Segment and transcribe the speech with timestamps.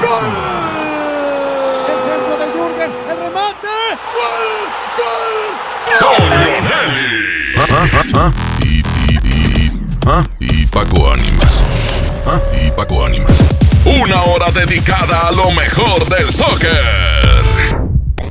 [0.00, 0.30] ¡Gol!
[1.88, 3.74] El centro de Jürgen, el remate.
[4.16, 4.48] ¡Gol!
[4.96, 5.36] ¡Gol!
[6.00, 6.20] ¡Gol!
[8.62, 9.72] Y, y, y,
[10.06, 10.24] ¿ah?
[10.40, 11.62] y Paco Ánimas.
[12.26, 12.40] ¿Ah?
[12.52, 13.42] Y Paco Ánimas.
[13.84, 16.82] Una hora dedicada a lo mejor del soccer.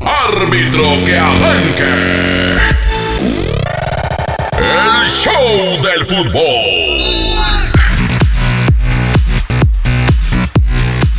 [0.02, 2.58] Árbitro que arranque.
[4.58, 7.29] El show del fútbol.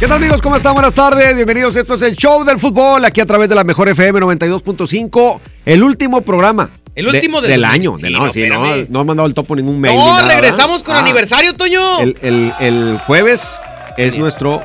[0.01, 0.41] ¿Qué tal amigos?
[0.41, 0.73] ¿Cómo están?
[0.73, 1.77] Buenas tardes, bienvenidos.
[1.77, 5.83] Esto es el show del fútbol, aquí a través de la mejor FM 92.5, el
[5.83, 6.71] último programa.
[6.95, 7.91] El último de- del del año.
[7.93, 8.13] 2000.
[8.13, 9.97] de- Sí, no, no, sí, no, no ha mandado el topo ningún mail.
[9.99, 12.01] No, ni regresamos con Ah, aniversario, Toño.
[12.01, 13.59] El, el- el jueves
[13.99, 14.63] es nuestro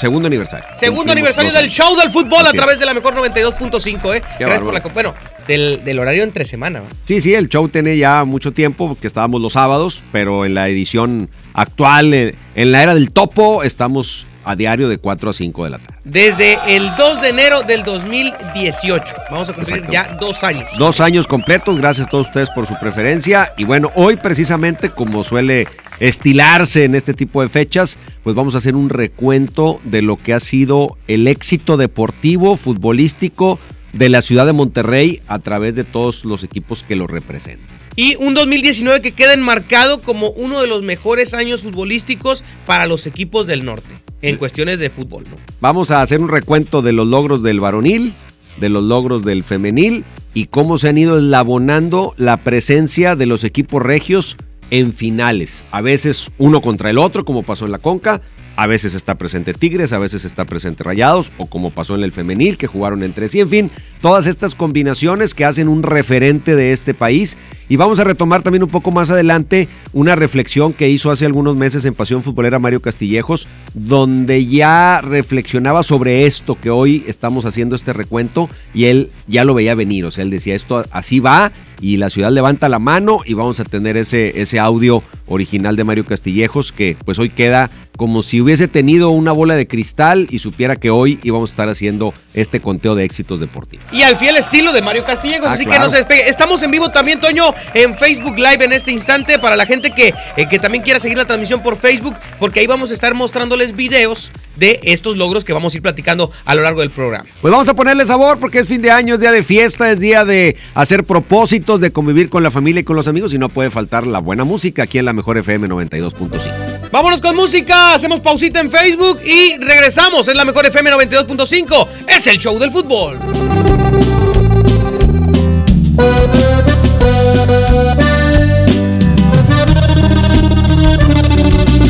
[0.00, 0.66] segundo aniversario.
[0.76, 2.56] Segundo aniversario del show del fútbol Así a es.
[2.56, 4.20] través de la mejor 92.5, ¿eh?
[4.20, 4.64] Gracias bárbaro.
[4.64, 4.80] por la...
[4.92, 5.14] Bueno,
[5.46, 6.80] del, del horario entre semana.
[6.80, 6.86] ¿va?
[7.06, 10.68] Sí, sí, el show tiene ya mucho tiempo, porque estábamos los sábados, pero en la
[10.68, 15.64] edición actual, en, en la era del topo, estamos a diario de 4 a 5
[15.64, 15.98] de la tarde.
[16.04, 19.14] Desde el 2 de enero del 2018.
[19.30, 20.70] Vamos a cumplir ya dos años.
[20.78, 23.52] Dos años completos, gracias a todos ustedes por su preferencia.
[23.58, 25.68] Y bueno, hoy precisamente, como suele
[26.00, 30.32] estilarse en este tipo de fechas, pues vamos a hacer un recuento de lo que
[30.32, 33.58] ha sido el éxito deportivo, futbolístico
[33.92, 37.77] de la ciudad de Monterrey a través de todos los equipos que lo representan.
[37.98, 43.08] Y un 2019 que queda enmarcado como uno de los mejores años futbolísticos para los
[43.08, 43.88] equipos del norte.
[44.22, 45.34] En cuestiones de fútbol, ¿no?
[45.60, 48.12] Vamos a hacer un recuento de los logros del varonil,
[48.60, 53.42] de los logros del femenil y cómo se han ido eslabonando la presencia de los
[53.42, 54.36] equipos regios
[54.70, 55.64] en finales.
[55.72, 58.22] A veces uno contra el otro, como pasó en la Conca.
[58.58, 62.10] A veces está presente Tigres, a veces está presente Rayados, o como pasó en el
[62.10, 63.38] femenil, que jugaron entre sí.
[63.38, 63.70] En fin,
[64.00, 67.38] todas estas combinaciones que hacen un referente de este país.
[67.68, 71.54] Y vamos a retomar también un poco más adelante una reflexión que hizo hace algunos
[71.54, 77.76] meses en Pasión Futbolera Mario Castillejos, donde ya reflexionaba sobre esto que hoy estamos haciendo
[77.76, 81.52] este recuento y él ya lo veía venir, o sea, él decía esto así va
[81.80, 85.84] y la ciudad levanta la mano y vamos a tener ese, ese audio original de
[85.84, 90.38] Mario Castillejos que pues hoy queda como si hubiese tenido una bola de cristal y
[90.38, 93.84] supiera que hoy íbamos a estar haciendo este conteo de éxitos deportivos.
[93.92, 96.28] Y al fiel estilo de Mario Castillejos, Ah, así que no se despegue.
[96.28, 100.14] Estamos en vivo también, Toño, en Facebook Live en este instante para la gente que,
[100.36, 103.74] eh, que también quiera seguir la transmisión por Facebook, porque ahí vamos a estar mostrándoles
[103.74, 107.28] videos de estos logros que vamos a ir platicando a lo largo del programa.
[107.40, 109.98] Pues vamos a ponerle sabor porque es fin de año, es día de fiesta, es
[109.98, 113.48] día de hacer propósitos, de convivir con la familia y con los amigos y no
[113.48, 116.67] puede faltar la buena música aquí en la mejor FM 92.5.
[116.90, 120.26] Vámonos con música, hacemos pausita en Facebook y regresamos.
[120.28, 121.88] Es la mejor FM 92.5.
[122.06, 123.18] Es el show del fútbol.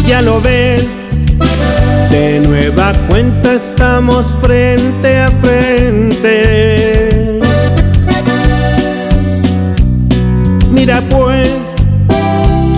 [0.06, 1.10] Ya lo ves,
[2.10, 6.58] de nueva cuenta estamos frente a frente.
[10.70, 11.77] Mira pues,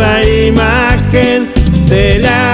[0.00, 1.48] Viva imagen
[1.86, 2.49] de la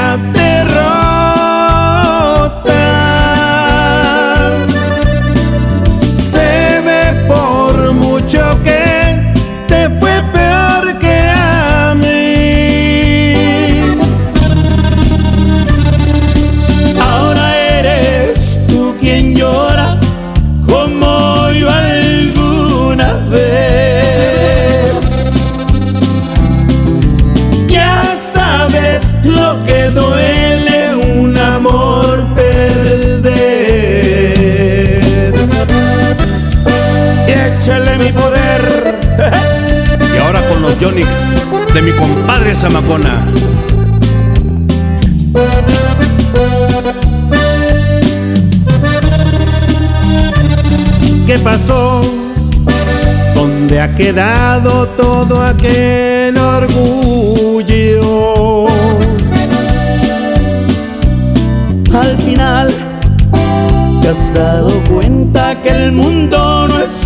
[37.67, 38.97] échale mi poder.
[40.15, 41.27] y ahora con los Yonix
[41.75, 43.27] de mi compadre Zamacona.
[51.27, 52.03] ¿Qué pasó?
[53.35, 57.87] ¿Dónde ha quedado todo aquel orgullo?
[61.93, 62.73] Al final
[64.01, 67.06] te has dado cuenta que el mundo no es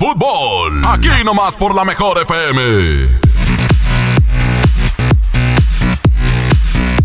[0.00, 0.80] fútbol.
[0.86, 3.20] Aquí nomás por la mejor FM.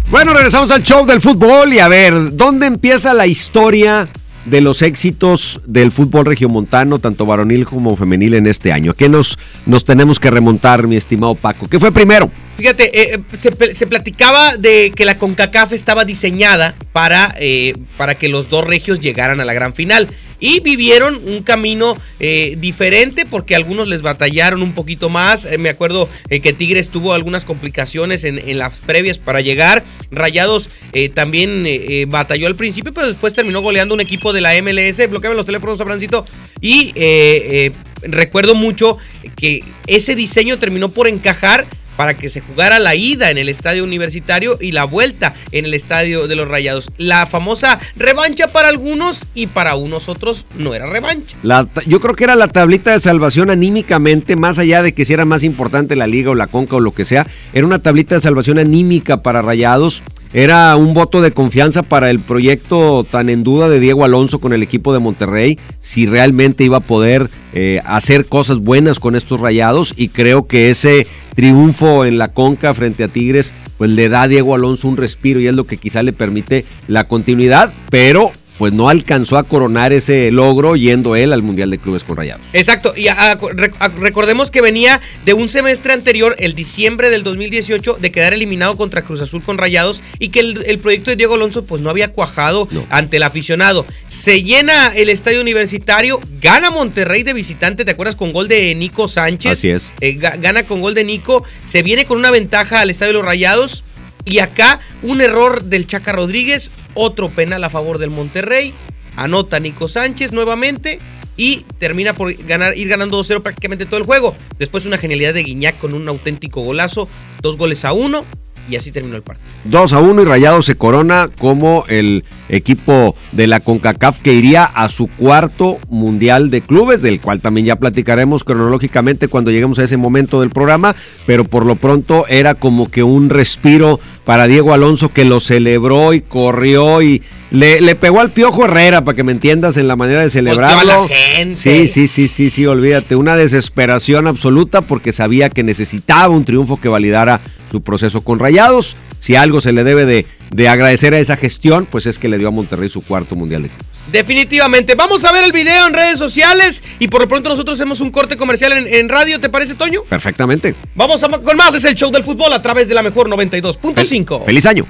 [0.09, 4.07] Bueno, regresamos al show del fútbol y a ver, ¿dónde empieza la historia
[4.45, 8.91] de los éxitos del fútbol regiomontano, tanto varonil como femenil en este año?
[8.91, 11.67] ¿A qué nos, nos tenemos que remontar, mi estimado Paco?
[11.67, 12.31] ¿Qué fue primero?
[12.57, 18.15] Fíjate, eh, se, pe- se platicaba de que la CONCACAF estaba diseñada para, eh, para
[18.15, 20.07] que los dos regios llegaran a la gran final.
[20.37, 25.45] Y vivieron un camino eh, diferente porque algunos les batallaron un poquito más.
[25.45, 29.83] Eh, me acuerdo eh, que Tigres tuvo algunas complicaciones en, las previas para llegar.
[30.11, 34.41] Rayados eh, también eh, eh, batalló al principio, pero después terminó goleando un equipo de
[34.41, 35.09] la MLS.
[35.09, 36.25] Bloqueame los teléfonos, Abrancito.
[36.59, 37.71] Y eh, eh,
[38.03, 38.97] recuerdo mucho
[39.37, 41.65] que ese diseño terminó por encajar
[41.95, 45.73] para que se jugara la ida en el estadio universitario y la vuelta en el
[45.73, 46.89] estadio de los Rayados.
[46.97, 51.35] La famosa revancha para algunos y para unos otros no era revancha.
[51.43, 55.13] La yo creo que era la tablita de salvación anímicamente, más allá de que si
[55.13, 58.15] era más importante la liga o la conca o lo que sea, era una tablita
[58.15, 60.01] de salvación anímica para Rayados.
[60.33, 64.51] Era un voto de confianza para el proyecto tan en duda de Diego Alonso con
[64.51, 69.39] el equipo de Monterrey, si realmente iba a poder eh, hacer cosas buenas con estos
[69.39, 74.23] rayados y creo que ese triunfo en la conca frente a Tigres pues le da
[74.23, 78.31] a Diego Alonso un respiro y es lo que quizá le permite la continuidad, pero
[78.57, 82.41] pues no alcanzó a coronar ese logro yendo él al Mundial de Clubes con Rayados.
[82.53, 87.09] Exacto, y a- a- rec- a- recordemos que venía de un semestre anterior, el diciembre
[87.09, 91.09] del 2018, de quedar eliminado contra Cruz Azul con Rayados y que el, el proyecto
[91.09, 92.85] de Diego Alonso pues no había cuajado No.
[92.89, 93.85] ante el aficionado.
[94.07, 98.15] Se llena el estadio universitario, gana Monterrey de visitante, ¿te acuerdas?
[98.15, 99.51] Con gol de Nico Sánchez.
[99.51, 99.89] Así es.
[100.01, 103.17] Eh, ga- gana con gol de Nico, se viene con una ventaja al estadio de
[103.19, 103.83] los Rayados.
[104.25, 108.73] Y acá un error del Chaca Rodríguez, otro penal a favor del Monterrey.
[109.15, 110.99] Anota Nico Sánchez nuevamente
[111.37, 114.35] y termina por ganar, ir ganando 2-0 prácticamente todo el juego.
[114.57, 117.07] Después una genialidad de Guiñac con un auténtico golazo,
[117.41, 118.25] dos goles a uno
[118.69, 119.47] y así terminó el partido.
[119.65, 124.65] 2 a 1 y Rayados se corona como el equipo de la CONCACAF que iría
[124.65, 129.83] a su cuarto Mundial de Clubes, del cual también ya platicaremos cronológicamente cuando lleguemos a
[129.83, 130.95] ese momento del programa,
[131.25, 136.13] pero por lo pronto era como que un respiro para Diego Alonso que lo celebró
[136.13, 139.95] y corrió y le, le pegó al Piojo Herrera, para que me entiendas en la
[139.95, 140.77] manera de celebrarlo.
[140.77, 141.55] Volteó a la gente.
[141.55, 143.15] Sí, sí, sí, sí, sí, olvídate.
[143.15, 147.39] Una desesperación absoluta porque sabía que necesitaba un triunfo que validara
[147.75, 148.95] su proceso con Rayados.
[149.19, 152.37] Si algo se le debe de, de agradecer a esa gestión, pues es que le
[152.37, 153.85] dio a Monterrey su cuarto mundial de clubes.
[154.13, 154.95] Definitivamente.
[154.95, 158.11] Vamos a ver el video en redes sociales y por lo pronto nosotros hacemos un
[158.11, 160.03] corte comercial en, en radio, ¿te parece, Toño?
[160.07, 160.73] Perfectamente.
[160.95, 164.45] Vamos a, con más, es el show del fútbol a través de la mejor 92.5.
[164.45, 164.85] Feliz año.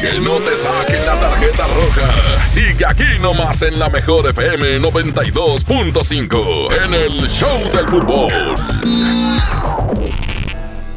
[0.00, 2.48] Que no te saquen la tarjeta roja.
[2.48, 8.32] Sigue aquí nomás en la mejor FM 92.5 en el show del fútbol.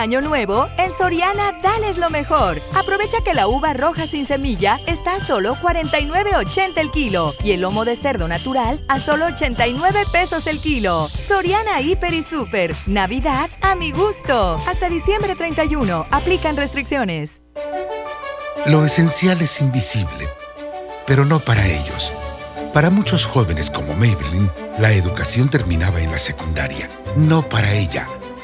[0.00, 2.58] Año nuevo, en Soriana, dales lo mejor.
[2.74, 7.60] Aprovecha que la uva roja sin semilla está a solo 49.80 el kilo y el
[7.60, 11.08] lomo de cerdo natural a solo 89 pesos el kilo.
[11.28, 12.74] Soriana Hiper y Super.
[12.86, 14.58] Navidad a mi gusto.
[14.66, 16.06] Hasta diciembre 31.
[16.10, 17.40] Aplican restricciones.
[18.66, 20.28] Lo esencial es invisible,
[21.06, 22.12] pero no para ellos.
[22.72, 26.88] Para muchos jóvenes como Maybelline, la educación terminaba en la secundaria.
[27.16, 28.08] No para ella.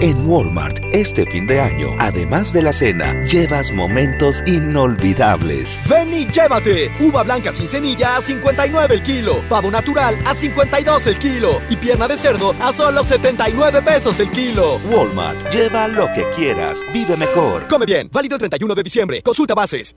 [0.00, 5.80] En Walmart, este fin de año, además de la cena, llevas momentos inolvidables.
[5.90, 11.08] Ven y llévate uva blanca sin semilla a 59 el kilo, pavo natural a 52
[11.08, 14.78] el kilo y pierna de cerdo a solo 79 pesos el kilo.
[14.88, 17.66] Walmart, lleva lo que quieras, vive mejor.
[17.66, 19.22] Come bien, válido el 31 de diciembre.
[19.22, 19.96] Consulta bases.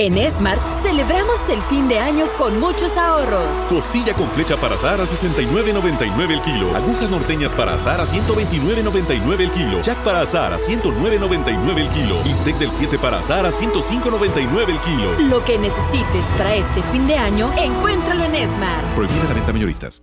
[0.00, 3.58] En Smart celebramos el fin de año con muchos ahorros.
[3.68, 6.74] Costilla con flecha para azar a 69.99 el kilo.
[6.74, 9.82] Agujas norteñas para azar a 129.99 el kilo.
[9.82, 12.16] Jack para azar a 109.99 el kilo.
[12.24, 15.20] Bistec del 7 para azar a 105.99 el kilo.
[15.28, 18.86] Lo que necesites para este fin de año, encuéntralo en Smart.
[18.94, 20.02] Prohibida la venta mayoristas.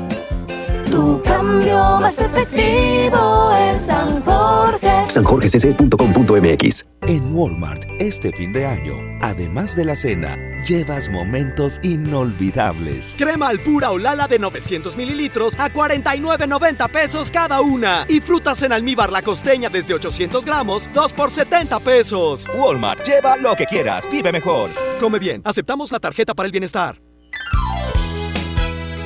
[0.91, 5.05] Tu cambio más efectivo es San Jorge.
[5.07, 10.35] sanjorgecc.com.mx En Walmart, este fin de año, además de la cena,
[10.67, 13.15] llevas momentos inolvidables.
[13.17, 18.05] Crema al pura o lala de 900 mililitros a 49.90 pesos cada una.
[18.09, 22.47] Y frutas en almíbar la costeña desde 800 gramos, 2 por 70 pesos.
[22.53, 24.69] Walmart, lleva lo que quieras, vive mejor.
[24.99, 26.99] Come bien, aceptamos la tarjeta para el bienestar.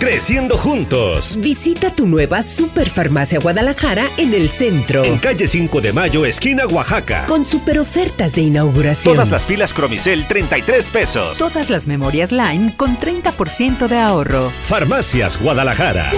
[0.05, 1.35] Creciendo juntos.
[1.39, 5.03] Visita tu nueva Superfarmacia Guadalajara en el centro.
[5.03, 7.25] En calle 5 de Mayo, esquina Oaxaca.
[7.25, 9.15] Con super ofertas de inauguración.
[9.15, 11.39] Todas las pilas Cromicel, 33 pesos.
[11.39, 14.51] Todas las memorias Lime con 30% de ahorro.
[14.67, 16.11] Farmacias Guadalajara.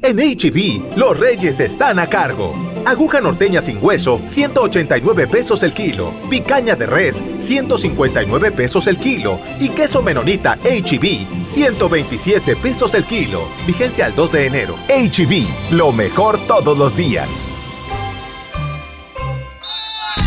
[0.00, 2.54] En HB, los reyes están a cargo.
[2.86, 6.12] Aguja norteña sin hueso, 189 pesos el kilo.
[6.30, 9.40] Picaña de res, 159 pesos el kilo.
[9.58, 13.48] Y queso menonita HB, 127 pesos el kilo.
[13.66, 14.76] Vigencia al 2 de enero.
[14.88, 17.48] HB, lo mejor todos los días.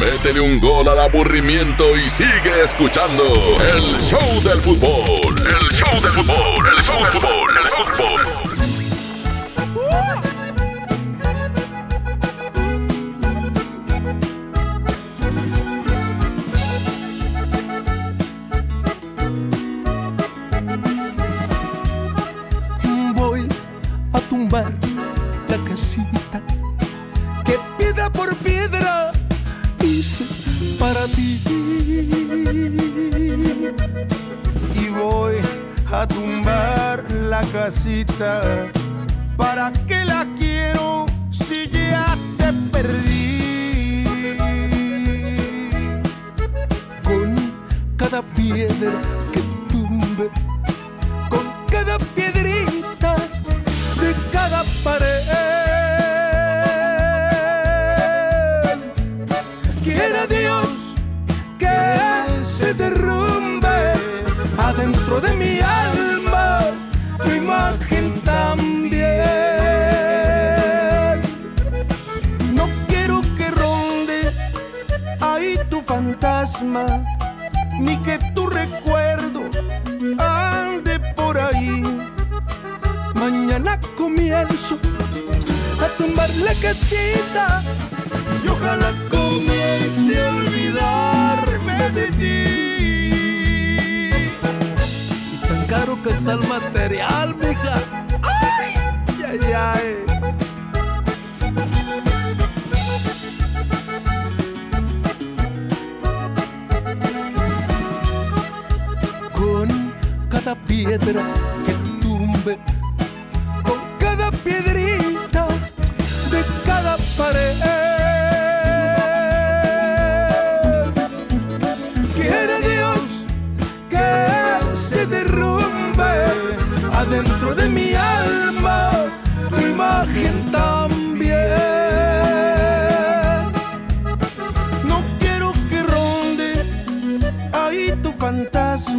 [0.01, 3.23] Métele un gol al aburrimiento y sigue escuchando
[3.75, 5.37] el show del fútbol.
[5.37, 8.30] El show del fútbol, el show del fútbol, el fútbol.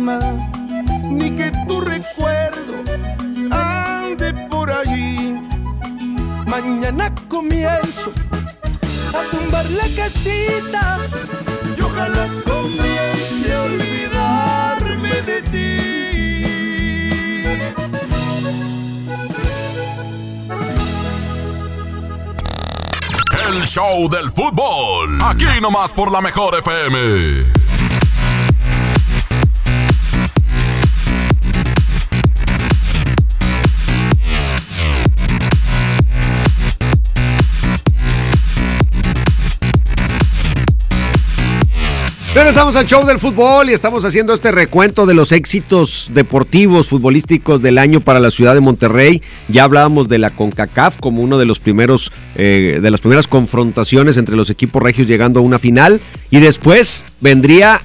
[0.02, 0.18] Fantasma,
[1.04, 2.82] ni que tu recuerdo
[3.50, 5.40] ande por allí.
[6.46, 8.12] Mañana comienzo
[9.14, 10.98] a tumbar la casita
[11.76, 15.92] y ojalá comience a olvidarme de ti.
[23.48, 25.20] El show del fútbol.
[25.22, 27.61] Aquí nomás por la mejor FM.
[42.34, 47.60] Regresamos al show del fútbol y estamos haciendo este recuento de los éxitos deportivos, futbolísticos
[47.60, 49.20] del año para la ciudad de Monterrey.
[49.48, 54.16] Ya hablábamos de la CONCACAF como uno de los primeros, eh, de las primeras confrontaciones
[54.16, 56.00] entre los equipos regios llegando a una final.
[56.30, 57.82] Y después vendría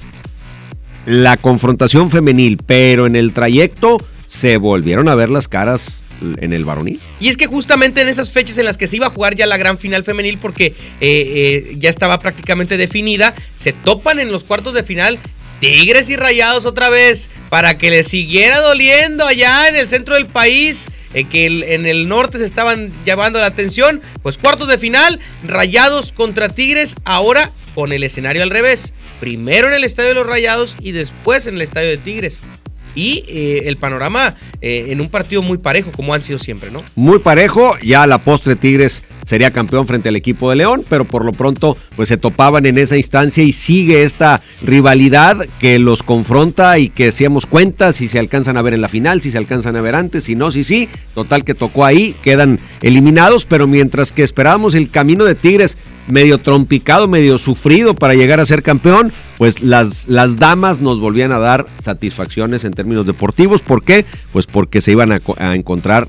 [1.04, 3.98] la confrontación femenil, pero en el trayecto
[4.30, 7.00] se volvieron a ver las caras en el varonil.
[7.20, 9.46] Y es que justamente en esas fechas en las que se iba a jugar ya
[9.46, 14.44] la gran final femenil, porque eh, eh, ya estaba prácticamente definida, se topan en los
[14.44, 15.18] cuartos de final
[15.60, 20.26] Tigres y Rayados otra vez, para que les siguiera doliendo allá en el centro del
[20.26, 20.88] país.
[21.14, 26.12] eh, que en el norte se estaban llamando la atención, pues cuartos de final, Rayados
[26.12, 28.92] contra Tigres, ahora con el escenario al revés.
[29.18, 32.42] Primero en el estadio de los Rayados y después en el estadio de Tigres.
[32.98, 36.82] Y eh, el panorama eh, en un partido muy parejo, como han sido siempre, ¿no?
[36.96, 41.22] Muy parejo, ya la postre Tigres sería campeón frente al equipo de León, pero por
[41.22, 46.78] lo pronto pues se topaban en esa instancia y sigue esta rivalidad que los confronta
[46.78, 49.76] y que seamos cuenta si se alcanzan a ver en la final, si se alcanzan
[49.76, 54.12] a ver antes, si no, si sí, total que tocó ahí, quedan eliminados, pero mientras
[54.12, 59.12] que esperábamos el camino de Tigres medio trompicado, medio sufrido para llegar a ser campeón,
[59.36, 63.60] pues las, las damas nos volvían a dar satisfacciones en términos deportivos.
[63.60, 64.06] ¿Por qué?
[64.32, 66.08] Pues porque se iban a encontrar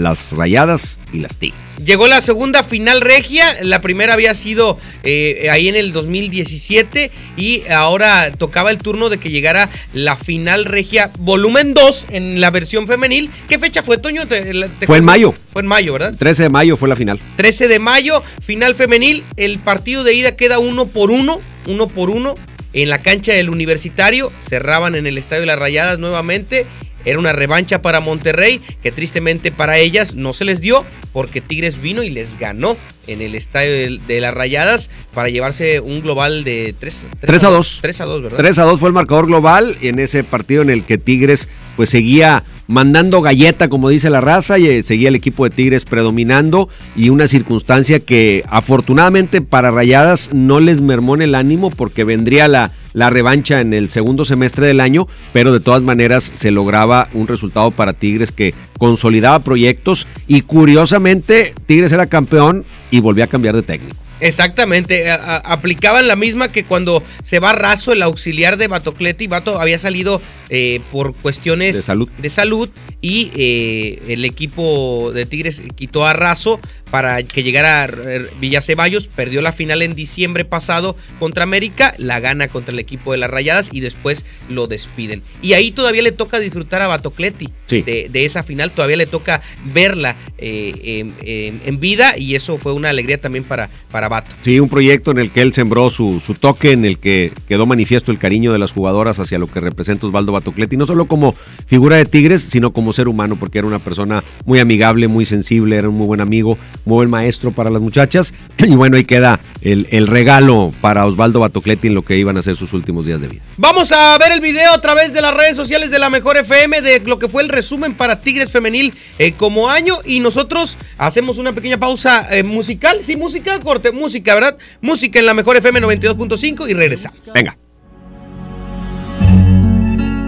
[0.00, 1.58] las rayadas y las tigres.
[1.84, 7.62] Llegó la segunda final regia, la primera había sido eh, ahí en el 2017 y
[7.70, 12.86] ahora tocaba el turno de que llegara la final regia volumen 2 en la versión
[12.86, 13.30] femenil.
[13.48, 14.26] ¿Qué fecha fue, Toño?
[14.26, 15.34] ¿Te- la- te Fue en mayo.
[15.52, 16.14] Fue en mayo, ¿verdad?
[16.18, 17.18] 13 de mayo fue la final.
[17.36, 19.22] 13 de mayo, final femenil.
[19.36, 22.34] El partido de ida queda uno por uno, uno por uno.
[22.72, 26.66] En la cancha del Universitario, cerraban en el Estadio de las Rayadas nuevamente.
[27.04, 31.80] Era una revancha para Monterrey, que tristemente para ellas no se les dio, porque Tigres
[31.80, 36.74] vino y les ganó en el Estadio de, las Rayadas para llevarse un global de
[36.78, 37.78] 3, 3 a 2.
[37.82, 38.38] 3 a 2, ¿verdad?
[38.38, 41.90] 3 a 2 fue el marcador global en ese partido en el que Tigres pues
[41.90, 46.68] seguía mandando galleta, como dice la raza, y eh, seguía el equipo de Tigres predominando
[46.94, 52.46] y una circunstancia que afortunadamente para Rayadas no les mermó en el ánimo porque vendría
[52.46, 57.08] la, la revancha en el segundo semestre del año, pero de todas maneras se lograba
[57.12, 63.26] un resultado para Tigres que consolidaba proyectos y curiosamente Tigres era campeón y volvió a
[63.26, 63.96] cambiar de técnico.
[64.20, 69.26] Exactamente, a- a- aplicaban la misma que cuando se va Razo, el auxiliar de Batocleti.
[69.26, 72.08] Bato había salido eh, por cuestiones De salud.
[72.18, 72.68] de salud
[73.00, 79.06] y eh, el equipo de Tigres quitó a Razo para que llegara eh, Villaceballos.
[79.06, 83.30] Perdió la final en diciembre pasado contra América, la gana contra el equipo de las
[83.30, 85.22] Rayadas y después lo despiden.
[85.40, 87.82] Y ahí todavía le toca disfrutar a Batocleti Sí.
[87.82, 89.40] de, de esa final, todavía le toca
[89.72, 94.30] verla eh, en vida y eso fue una alegría también para, para Bato.
[94.42, 97.66] Sí, un proyecto en el que él sembró su, su toque, en el que quedó
[97.66, 101.34] manifiesto el cariño de las jugadoras hacia lo que representa Osvaldo Batocletti, no solo como
[101.66, 105.76] figura de Tigres, sino como ser humano, porque era una persona muy amigable, muy sensible,
[105.76, 108.34] era un muy buen amigo, muy buen maestro para las muchachas.
[108.70, 112.42] Y bueno, ahí queda el, el regalo para Osvaldo Batocletti en lo que iban a
[112.42, 113.42] ser sus últimos días de vida.
[113.56, 116.80] Vamos a ver el video a través de las redes sociales de la Mejor FM
[116.82, 120.78] de lo que fue el resumen para Tigres Femenil eh, como año y nos nosotros
[120.96, 123.00] hacemos una pequeña pausa eh, musical.
[123.02, 124.58] Sí, música, corte, música, ¿verdad?
[124.80, 127.22] Música en la mejor FM 92.5 y regresamos.
[127.32, 127.56] Venga.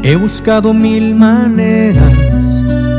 [0.04, 2.12] He buscado mil maneras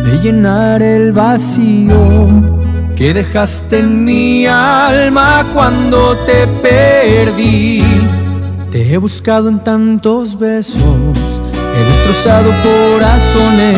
[0.06, 2.54] de llenar el vacío
[2.96, 7.84] que dejaste en mi alma cuando te perdí.
[8.72, 10.82] Te he buscado en tantos besos,
[11.76, 13.78] he destrozado corazones,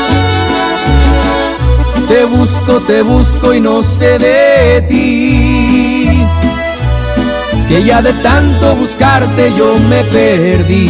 [2.11, 6.27] Te busco, te busco y no sé de ti.
[7.69, 10.89] Que ya de tanto buscarte yo me perdí.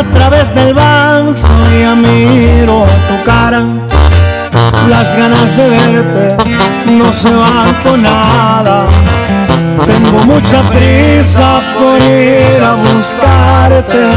[0.00, 1.46] A través del vaso
[1.78, 3.62] ya miro tu cara,
[4.88, 6.36] las ganas de verte
[6.86, 8.86] no se van con nada.
[9.84, 14.10] Tengo mucha prisa por ir a buscarte,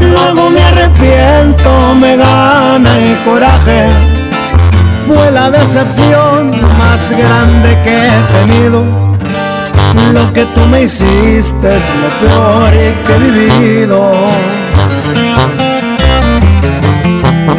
[0.00, 3.88] luego me arrepiento, me gana el coraje
[5.06, 8.82] fue la decepción más grande que he tenido.
[10.12, 12.72] Lo que tú me hiciste es lo peor
[13.06, 14.10] que he vivido.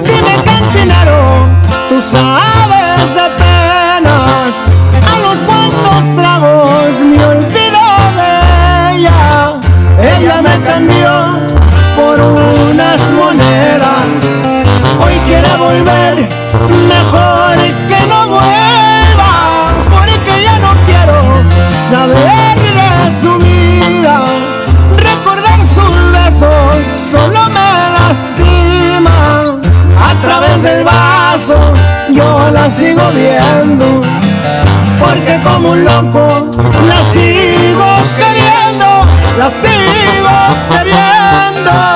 [0.06, 1.50] Dime cantinero,
[1.90, 4.64] tú sabes de penas.
[5.12, 7.82] A los cuantos tragos me olvido
[8.16, 8.32] de
[8.96, 9.60] ella.
[10.00, 11.12] Ella me cambió
[11.98, 14.06] por unas monedas.
[15.04, 16.30] Hoy quiere volver,
[16.88, 17.33] mejor
[30.64, 31.56] del vaso
[32.14, 33.86] yo la sigo viendo,
[34.98, 36.52] porque como un loco
[36.88, 37.86] la sigo
[38.18, 39.06] queriendo,
[39.38, 40.38] la sigo
[40.70, 41.93] queriendo.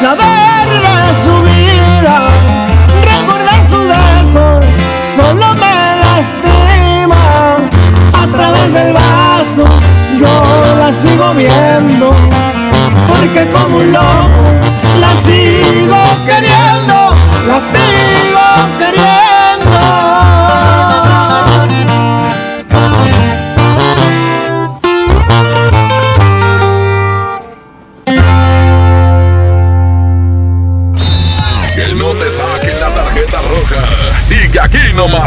[0.00, 0.66] saber
[1.06, 2.30] de su vida,
[3.04, 4.60] recordar su beso,
[5.02, 7.22] solo me lastima.
[8.14, 9.64] A través del vaso
[10.18, 12.12] yo la sigo viendo,
[13.08, 14.42] porque como un loco
[15.00, 17.12] la sigo queriendo,
[17.46, 19.29] la sigo queriendo.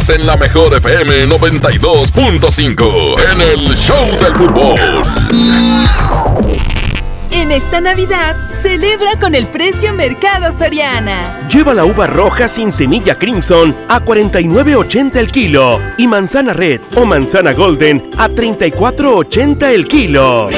[0.09, 4.79] En la mejor FM 92.5 en el Show del Fútbol.
[7.31, 11.47] En esta Navidad, celebra con el precio Mercado Soriana.
[11.47, 17.05] Lleva la uva roja sin semilla Crimson a 49.80 el kilo y manzana red o
[17.05, 20.49] manzana golden a 34.80 el kilo.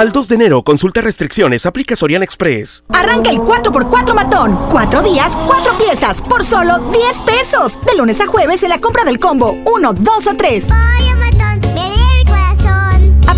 [0.00, 2.82] Al 2 de enero, consulta restricciones, aplica Soriana Express.
[2.88, 4.58] Arranca el 4x4 matón.
[4.70, 7.78] 4 días, 4 piezas, por solo 10 pesos.
[7.84, 10.68] De lunes a jueves en la compra del combo 1, 2 o 3.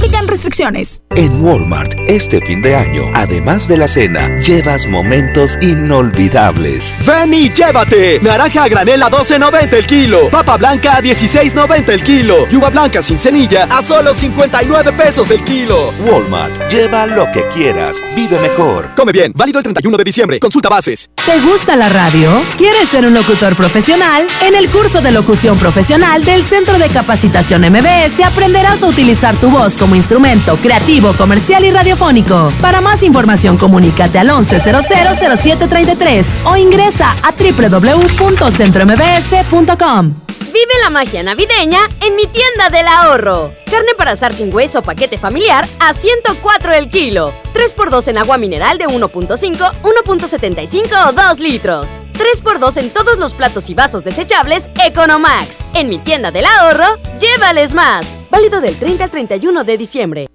[0.03, 1.01] Aplican restricciones.
[1.15, 6.97] En Walmart, este fin de año, además de la cena, llevas momentos inolvidables.
[7.07, 8.19] Ven y llévate.
[8.21, 10.29] Naranja a granel a 12.90 el kilo.
[10.29, 12.49] Papa blanca a 16.90 el kilo.
[12.51, 15.93] Y uva blanca sin semilla a solo 59 pesos el kilo.
[16.05, 18.91] Walmart, lleva lo que quieras, vive mejor.
[18.97, 20.41] Come bien, válido el 31 de diciembre.
[20.41, 21.11] Consulta bases.
[21.25, 22.43] ¿Te gusta la radio?
[22.57, 24.27] ¿Quieres ser un locutor profesional?
[24.41, 29.49] En el curso de locución profesional del Centro de Capacitación MBS aprenderás a utilizar tu
[29.49, 32.53] voz como instrumento creativo, comercial y radiofónico.
[32.61, 40.15] Para más información, comunícate al 11000733 o ingresa a www.centrombs.com.
[40.53, 43.51] Vive la magia navideña en mi tienda del ahorro.
[43.71, 47.33] Carne para asar sin hueso paquete familiar a 104 el kilo.
[47.55, 51.89] 3x2 en agua mineral de 1.5, 1.75 o 2 litros.
[52.15, 55.61] 3x2 en todos los platos y vasos desechables Economax.
[55.73, 58.22] En mi tienda del ahorro, llévales más.
[58.33, 60.27] Válido del 30 al 31 de diciembre.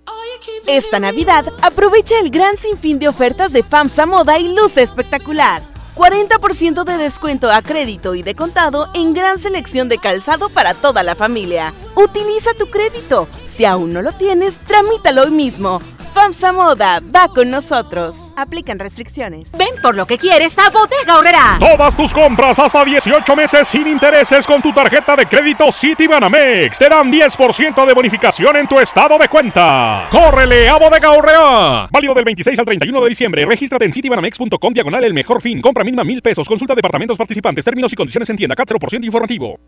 [0.68, 5.64] Esta Navidad, aprovecha el gran sinfín de ofertas de FAMSA Moda y luce espectacular.
[5.96, 11.02] 40% de descuento a crédito y de contado en gran selección de calzado para toda
[11.02, 11.74] la familia.
[11.96, 13.28] Utiliza tu crédito.
[13.48, 15.82] Si aún no lo tienes, tramítalo hoy mismo.
[16.14, 18.34] FAMSA Moda va con nosotros.
[18.36, 19.50] Aplican restricciones.
[19.58, 21.58] Ven por lo que quieres a Bodega Horrera.
[21.60, 26.90] Todas tus compras hasta 18 meses sin intereses con tu tarjeta de crédito Citibanamex te
[26.90, 30.08] dan 10% de bonificación en tu estado de cuenta.
[30.12, 31.88] ¡Córrele a Bodega Horrera!
[31.92, 33.46] Válido del 26 al 31 de diciembre.
[33.46, 35.62] Regístrate en citibanamex.com diagonal el mejor fin.
[35.62, 36.48] Compra mínima mil pesos.
[36.48, 37.66] Consulta departamentos participantes.
[37.66, 38.56] Términos y condiciones en tienda.
[38.56, 39.60] CAT 0% informativo.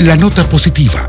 [0.00, 1.08] La nota positiva.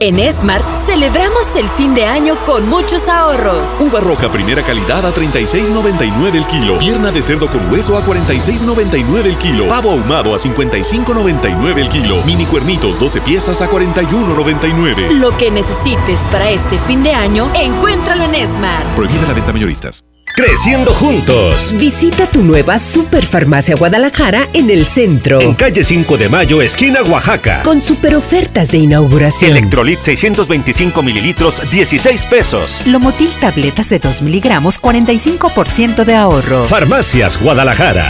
[0.00, 3.68] En Smart celebramos el fin de año con muchos ahorros.
[3.80, 6.78] Uva roja primera calidad a 36.99 el kilo.
[6.78, 9.68] Pierna de cerdo con hueso a 46.99 el kilo.
[9.68, 12.22] Pavo ahumado a 55.99 el kilo.
[12.24, 15.18] Mini cuernitos 12 piezas a 41.99.
[15.18, 18.86] Lo que necesites para este fin de año, encuéntralo en Smart.
[18.94, 20.04] Prohibida la venta mayoristas.
[20.38, 21.74] Creciendo juntos.
[21.78, 25.40] Visita tu nueva Superfarmacia Guadalajara en el centro.
[25.40, 27.64] En calle 5 de Mayo, esquina Oaxaca.
[27.64, 29.50] Con super ofertas de inauguración.
[29.50, 32.86] Electrolit 625 mililitros, 16 pesos.
[32.86, 36.66] Lomotil tabletas de 2 miligramos, 45% de ahorro.
[36.66, 38.08] Farmacias Guadalajara.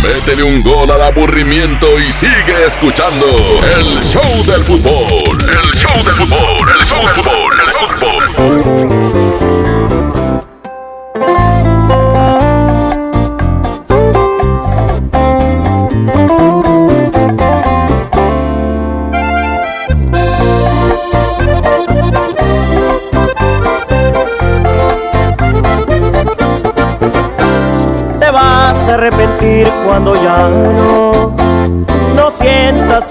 [0.00, 3.26] Métele un gol al aburrimiento y sigue escuchando
[3.80, 5.38] el show del fútbol.
[5.40, 6.68] El show del fútbol.
[6.80, 7.60] El show del fútbol.
[7.60, 9.07] El show del fútbol.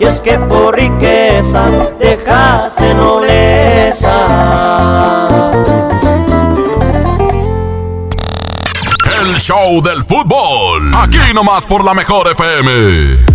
[0.00, 1.64] y es que por riqueza
[1.98, 4.10] dejaste nobleza.
[9.20, 10.92] El show del fútbol.
[10.94, 13.26] Aquí nomás por la mejor FM.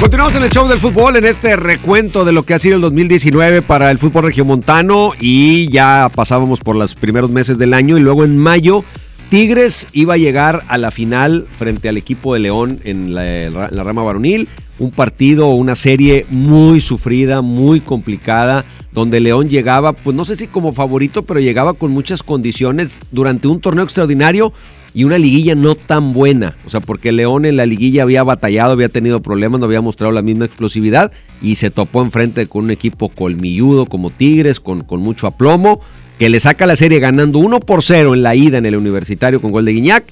[0.00, 2.82] Continuamos en el show del fútbol, en este recuento de lo que ha sido el
[2.82, 8.00] 2019 para el fútbol regiomontano y ya pasábamos por los primeros meses del año y
[8.00, 8.84] luego en mayo
[9.28, 14.04] Tigres iba a llegar a la final frente al equipo de León en la, rama
[14.04, 20.36] varonil, un partido, una serie muy sufrida, muy complicada, donde León llegaba, pues no sé
[20.36, 24.52] si como favorito, pero llegaba con muchas condiciones durante un torneo extraordinario
[24.94, 26.54] y una liguilla no tan buena.
[26.64, 30.12] O sea, porque León en la liguilla había batallado, había tenido problemas, no había mostrado
[30.12, 31.10] la misma explosividad
[31.42, 35.80] y se topó enfrente con un equipo colmilludo como Tigres, con mucho aplomo,
[36.18, 39.40] que le saca la serie ganando 1 por 0 en la ida en el universitario
[39.40, 40.04] con gol de Guiñac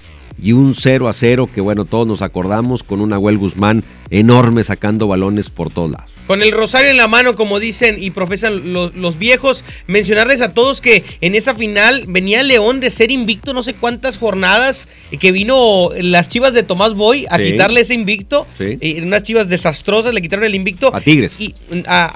[0.43, 4.65] y un 0 a 0 que bueno, todos nos acordamos con un Nahuel Guzmán enorme
[4.65, 6.11] sacando balones por todos lados.
[6.27, 10.55] Con el rosario en la mano, como dicen y profesan los, los, viejos, mencionarles a
[10.55, 15.19] todos que en esa final venía León de ser invicto no sé cuántas jornadas, y
[15.19, 17.43] que vino las chivas de Tomás Boy a Sí.
[17.53, 18.79] quitarle ese invicto, Sí.
[18.81, 20.95] y unas chivas desastrosas le quitaron el invicto.
[20.97, 21.37] A Tigres.
[21.39, 21.55] Y,
[21.87, 22.11] a,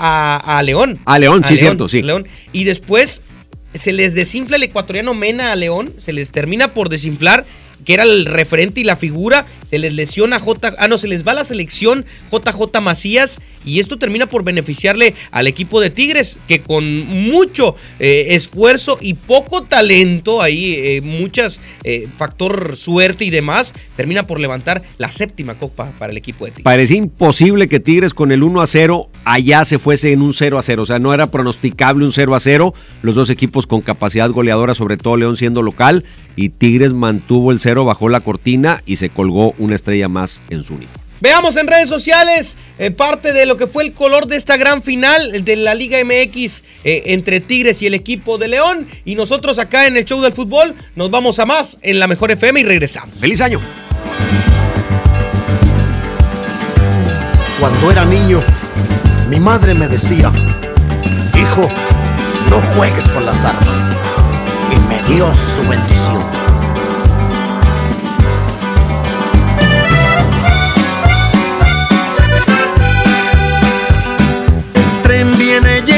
[0.47, 0.99] a- a León.
[1.05, 2.01] A León, sí, cierto, sí.
[2.03, 2.27] León.
[2.53, 3.23] Y después
[3.75, 7.45] se les desinfla el ecuatoriano Mena a León, se les termina por desinflar,
[7.85, 11.26] que era el referente y la figura, se les lesiona J, ah no, se les
[11.26, 16.61] va la selección JJ Macías y esto termina por beneficiarle al equipo de Tigres, que
[16.61, 23.74] con mucho eh, esfuerzo y poco talento, ahí eh, muchas eh, factor suerte y demás,
[23.97, 26.64] termina por levantar la séptima copa para el equipo de Tigres.
[26.64, 30.59] Parecía imposible que Tigres con el 1 a 0 allá se fuese en un 0
[30.59, 30.83] a 0.
[30.83, 32.74] O sea, no era pronosticable un 0 a 0.
[33.03, 36.05] Los dos equipos con capacidad goleadora, sobre todo León siendo local.
[36.37, 40.64] Y Tigres mantuvo el 0, bajó la cortina y se colgó una estrella más en
[40.64, 41.09] su uniforme.
[41.21, 44.85] Veamos en redes sociales eh, parte de lo que fue el color de esta gran
[44.85, 48.87] final de la Liga MX eh, entre Tigres y el equipo de León.
[49.05, 52.31] Y nosotros acá en el show del fútbol nos vamos a más en la mejor
[52.31, 53.19] FM y regresamos.
[53.19, 53.61] ¡Feliz año!
[57.59, 58.41] Cuando era niño,
[59.29, 60.31] mi madre me decía,
[61.35, 61.69] hijo,
[62.49, 63.91] no juegues con las armas.
[64.71, 65.98] Y me dio su bendición.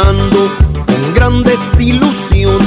[0.00, 0.50] Terminando
[0.86, 2.58] con gran desilusión.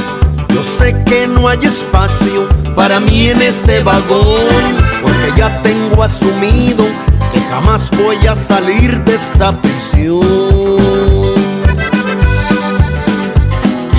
[0.49, 6.85] Yo sé que no hay espacio para mí en ese vagón, porque ya tengo asumido
[7.33, 10.21] que jamás voy a salir de esta prisión.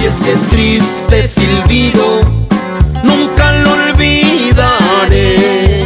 [0.01, 2.21] Y ese triste silbido
[3.03, 5.85] nunca lo olvidaré.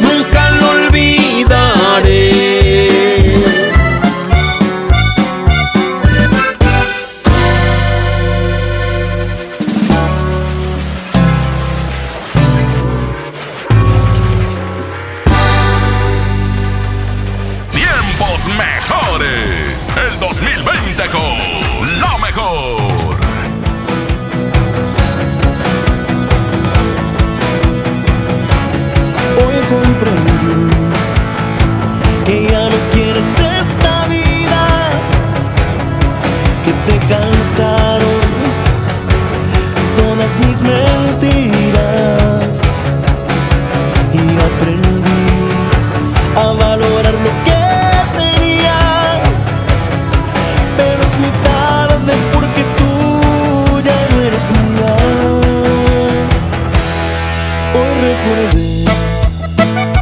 [0.00, 2.51] Nunca lo olvidaré.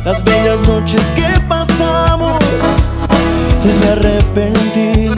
[0.04, 2.38] Las bellas noches que pasamos
[3.64, 5.10] y me arrepentí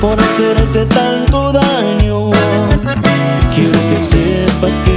[0.00, 2.30] por hacerte tanto daño.
[3.54, 4.91] Quiero que sepas que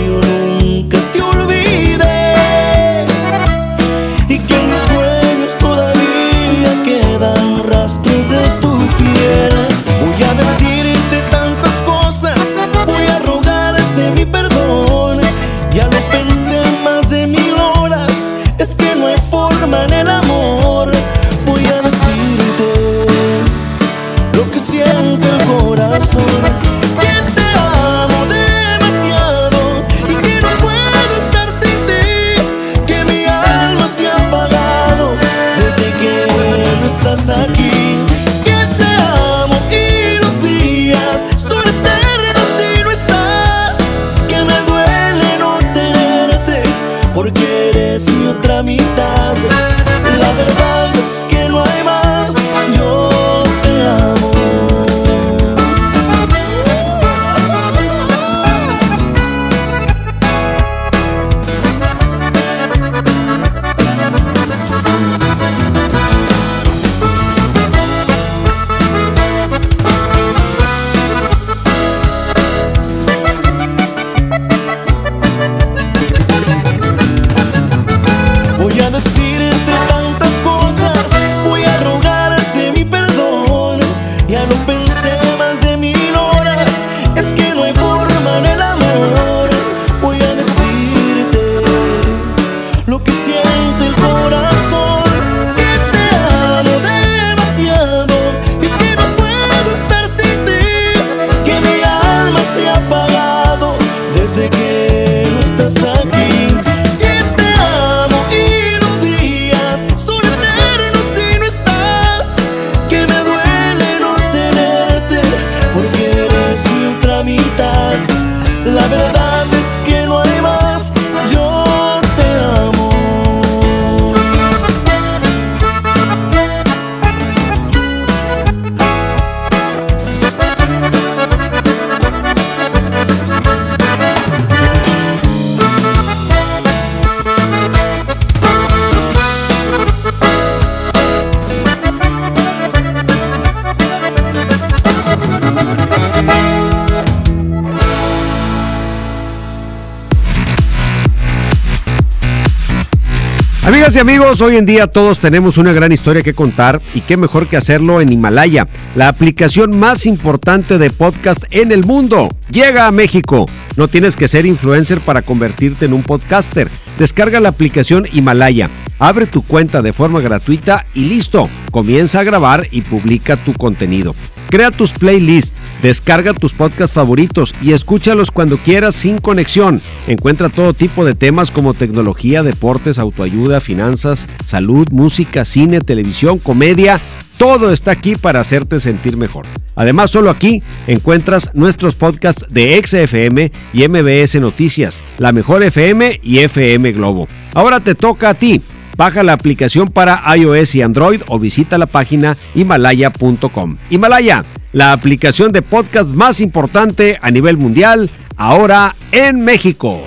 [153.85, 157.17] Amigas y amigos, hoy en día todos tenemos una gran historia que contar y qué
[157.17, 158.65] mejor que hacerlo en Himalaya,
[158.95, 162.27] la aplicación más importante de podcast en el mundo.
[162.49, 163.45] Llega a México.
[163.77, 166.67] No tienes que ser influencer para convertirte en un podcaster.
[166.97, 171.47] Descarga la aplicación Himalaya, abre tu cuenta de forma gratuita y listo.
[171.75, 174.15] Comienza a grabar y publica tu contenido.
[174.49, 175.51] Crea tus playlists,
[175.83, 179.81] descarga tus podcasts favoritos y escúchalos cuando quieras sin conexión.
[180.07, 187.01] Encuentra todo tipo de temas como tecnología, deportes, autoayuda, finanzas, salud, música, cine, televisión, comedia.
[187.35, 189.45] Todo está aquí para hacerte sentir mejor.
[189.75, 196.39] Además, solo aquí encuentras nuestros podcasts de XFM y MBS Noticias, La Mejor FM y
[196.39, 197.27] FM Globo.
[197.53, 198.61] Ahora te toca a ti.
[198.97, 203.77] Baja la aplicación para iOS y Android o visita la página himalaya.com.
[203.89, 210.01] Himalaya, la aplicación de podcast más importante a nivel mundial, ahora en México.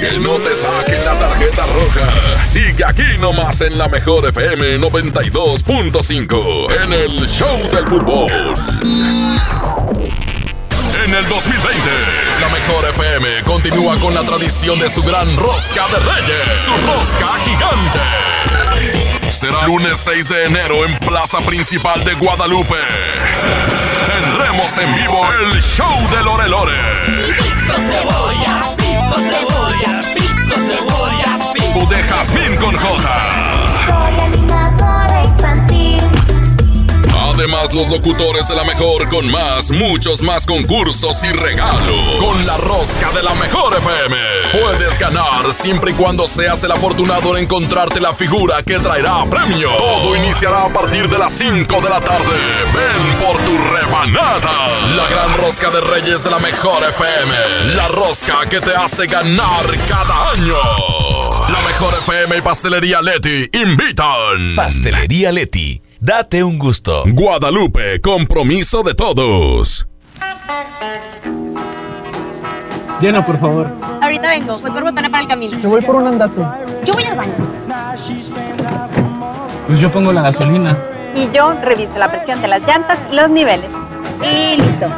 [0.00, 2.44] Que no te saquen la tarjeta roja.
[2.44, 8.32] Sigue aquí nomás en la mejor FM 92.5 en el Show del Fútbol.
[11.04, 11.90] En el 2020,
[12.40, 17.26] la mejor FM continúa con la tradición de su gran rosca de reyes, su rosca
[17.44, 17.98] gigante.
[19.32, 22.76] Será lunes 6 de enero en Plaza Principal de Guadalupe.
[24.06, 26.78] Tendremos en vivo el show de Lore Lore.
[27.06, 31.86] Pico cebolla, pico cebolla, pico cebolla, pico.
[31.86, 33.42] de Jazmín con J.
[37.42, 42.16] Además, los locutores de la mejor con más, muchos más concursos y regalos.
[42.20, 44.16] Con la rosca de la mejor FM.
[44.52, 49.70] Puedes ganar siempre y cuando seas el afortunado en encontrarte la figura que traerá premio.
[49.76, 52.38] Todo iniciará a partir de las 5 de la tarde.
[52.76, 54.78] Ven por tu rebanada.
[54.94, 57.74] La gran rosca de Reyes de la mejor FM.
[57.74, 60.54] La rosca que te hace ganar cada año.
[61.48, 64.54] La mejor FM y Pastelería Leti invitan.
[64.54, 65.82] Pastelería Leti.
[66.04, 67.04] Date un gusto.
[67.06, 69.86] Guadalupe, compromiso de todos.
[73.00, 73.70] Llena, por favor.
[74.00, 75.60] Ahorita vengo, voy por botana para el camino.
[75.60, 76.42] Yo voy por un andate.
[76.84, 77.34] Yo voy al baño.
[79.68, 80.76] Pues yo pongo la gasolina.
[81.14, 83.70] Y yo reviso la presión de las llantas y los niveles.
[84.22, 84.88] Y listo.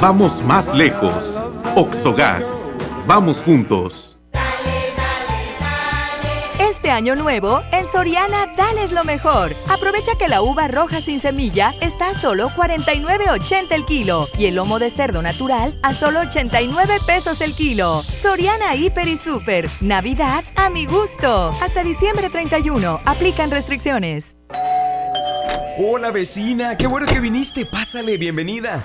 [0.00, 1.42] Vamos más lejos.
[1.76, 2.66] Oxogas.
[3.06, 4.13] Vamos juntos.
[6.94, 9.50] Año nuevo, en Soriana, dales lo mejor.
[9.68, 14.54] Aprovecha que la uva roja sin semilla está a solo 49.80 el kilo y el
[14.54, 18.04] lomo de cerdo natural a solo 89 pesos el kilo.
[18.22, 19.68] Soriana Hiper y Super.
[19.80, 21.52] Navidad a mi gusto.
[21.60, 23.00] Hasta diciembre 31.
[23.04, 24.36] Aplican restricciones.
[25.78, 27.66] Hola vecina, qué bueno que viniste.
[27.66, 28.84] Pásale, bienvenida.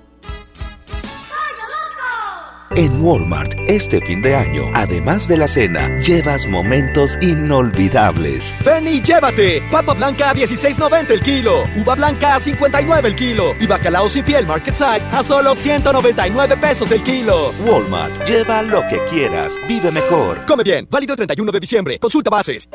[2.77, 8.55] En Walmart, este fin de año, además de la cena, llevas momentos inolvidables.
[8.65, 9.61] Ven y llévate.
[9.69, 11.63] Papa blanca a 16.90 el kilo.
[11.75, 13.55] Uva blanca a 59 el kilo.
[13.59, 17.51] Y bacalao sin piel Market Side a solo 199 pesos el kilo.
[17.65, 20.45] Walmart, lleva lo que quieras, vive mejor.
[20.45, 20.87] Come bien.
[20.89, 21.99] Válido el 31 de diciembre.
[21.99, 22.69] Consulta bases.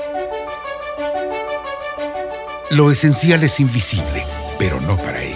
[2.70, 4.24] Lo esencial es invisible,
[4.59, 5.36] pero no para ellos.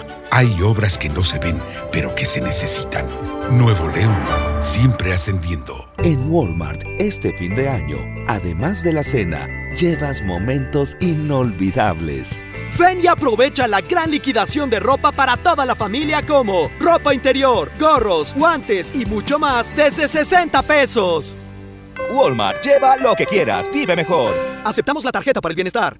[0.33, 1.61] Hay obras que no se ven,
[1.91, 3.05] pero que se necesitan.
[3.51, 4.15] Nuevo León,
[4.61, 5.91] siempre ascendiendo.
[5.97, 7.97] En Walmart, este fin de año,
[8.29, 9.45] además de la cena,
[9.77, 12.39] llevas momentos inolvidables.
[12.79, 17.69] Ven y aprovecha la gran liquidación de ropa para toda la familia como ropa interior,
[17.77, 21.35] gorros, guantes y mucho más desde 60 pesos.
[22.09, 24.33] Walmart, lleva lo que quieras, vive mejor.
[24.63, 25.99] Aceptamos la tarjeta para el bienestar.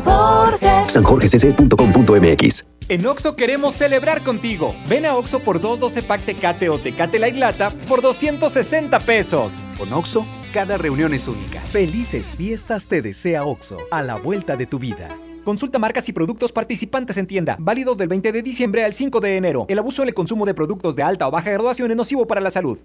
[0.91, 4.75] sanjorgecc.com.mx En Oxo queremos celebrar contigo.
[4.87, 9.59] Ven a Oxo por 212 pack Tecate o Tecate Light Lata por 260 pesos.
[9.77, 11.61] Con Oxo, cada reunión es única.
[11.61, 15.09] Felices fiestas te desea Oxo, a la vuelta de tu vida.
[15.43, 17.55] Consulta marcas y productos participantes en tienda.
[17.59, 19.65] Válido del 20 de diciembre al 5 de enero.
[19.69, 22.41] El abuso en el consumo de productos de alta o baja graduación es nocivo para
[22.41, 22.77] la salud.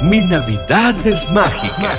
[0.00, 1.98] Mi Navidad es mágica.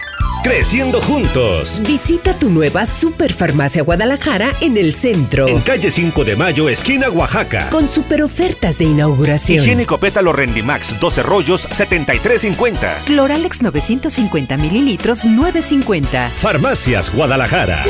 [0.43, 1.81] Creciendo juntos.
[1.85, 5.47] Visita tu nueva Superfarmacia Guadalajara en el centro.
[5.47, 7.69] En calle 5 de Mayo, esquina Oaxaca.
[7.69, 9.59] Con super ofertas de inauguración.
[9.63, 13.03] Higiénico pétalo Rendimax 12 rollos 73.50.
[13.05, 16.29] Cloralex 950 mililitros 9.50.
[16.29, 17.83] Farmacias Guadalajara.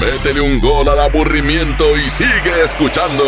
[0.00, 3.24] Métele un gol al aburrimiento y sigue escuchando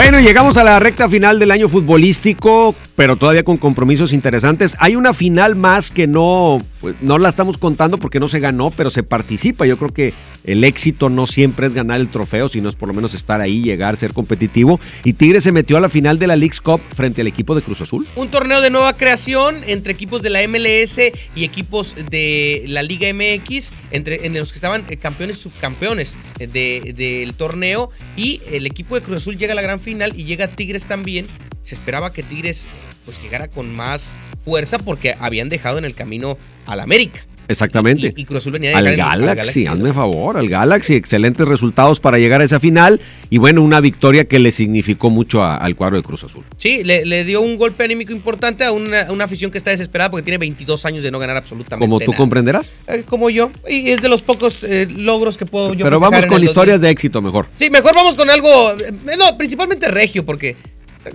[0.00, 4.76] Bueno, llegamos a la recta final del año futbolístico, pero todavía con compromisos interesantes.
[4.78, 8.70] Hay una final más que no, pues, no la estamos contando porque no se ganó,
[8.70, 9.66] pero se participa.
[9.66, 10.12] Yo creo que
[10.44, 13.62] el éxito no siempre es ganar el trofeo, sino es por lo menos estar ahí,
[13.62, 14.80] llegar, ser competitivo.
[15.04, 17.62] Y Tigre se metió a la final de la League's Cup frente al equipo de
[17.62, 18.06] Cruz Azul.
[18.16, 20.98] Un torneo de nueva creación entre equipos de la MLS
[21.34, 26.14] y equipos de la Liga MX, entre, en los que estaban eh, campeones y subcampeones
[26.38, 27.90] eh, de- del torneo.
[28.16, 31.26] Y el equipo de Cruz Azul llega a la gran final y llega Tigres también.
[31.68, 32.66] Se esperaba que Tigres
[33.04, 37.20] pues llegara con más fuerza porque habían dejado en el camino al América.
[37.46, 38.12] Exactamente.
[38.14, 40.94] Y, y Cruz Azul venía de al dejar en- al Galaxy, hazme favor, al Galaxy,
[40.94, 43.00] excelentes resultados para llegar a esa final
[43.30, 46.42] y bueno, una victoria que le significó mucho a- al cuadro de Cruz Azul.
[46.58, 50.10] Sí, le, le dio un golpe anímico importante a una, una afición que está desesperada
[50.10, 52.16] porque tiene 22 años de no ganar absolutamente Como tú nada.
[52.18, 52.70] comprenderás.
[52.86, 53.50] Eh, como yo.
[53.68, 56.80] Y es de los pocos eh, logros que puedo yo Pero vamos con el historias
[56.80, 57.46] de éxito mejor.
[57.46, 57.66] 2000.
[57.66, 58.72] Sí, mejor vamos con algo.
[58.72, 60.54] eh, No, principalmente regio, porque.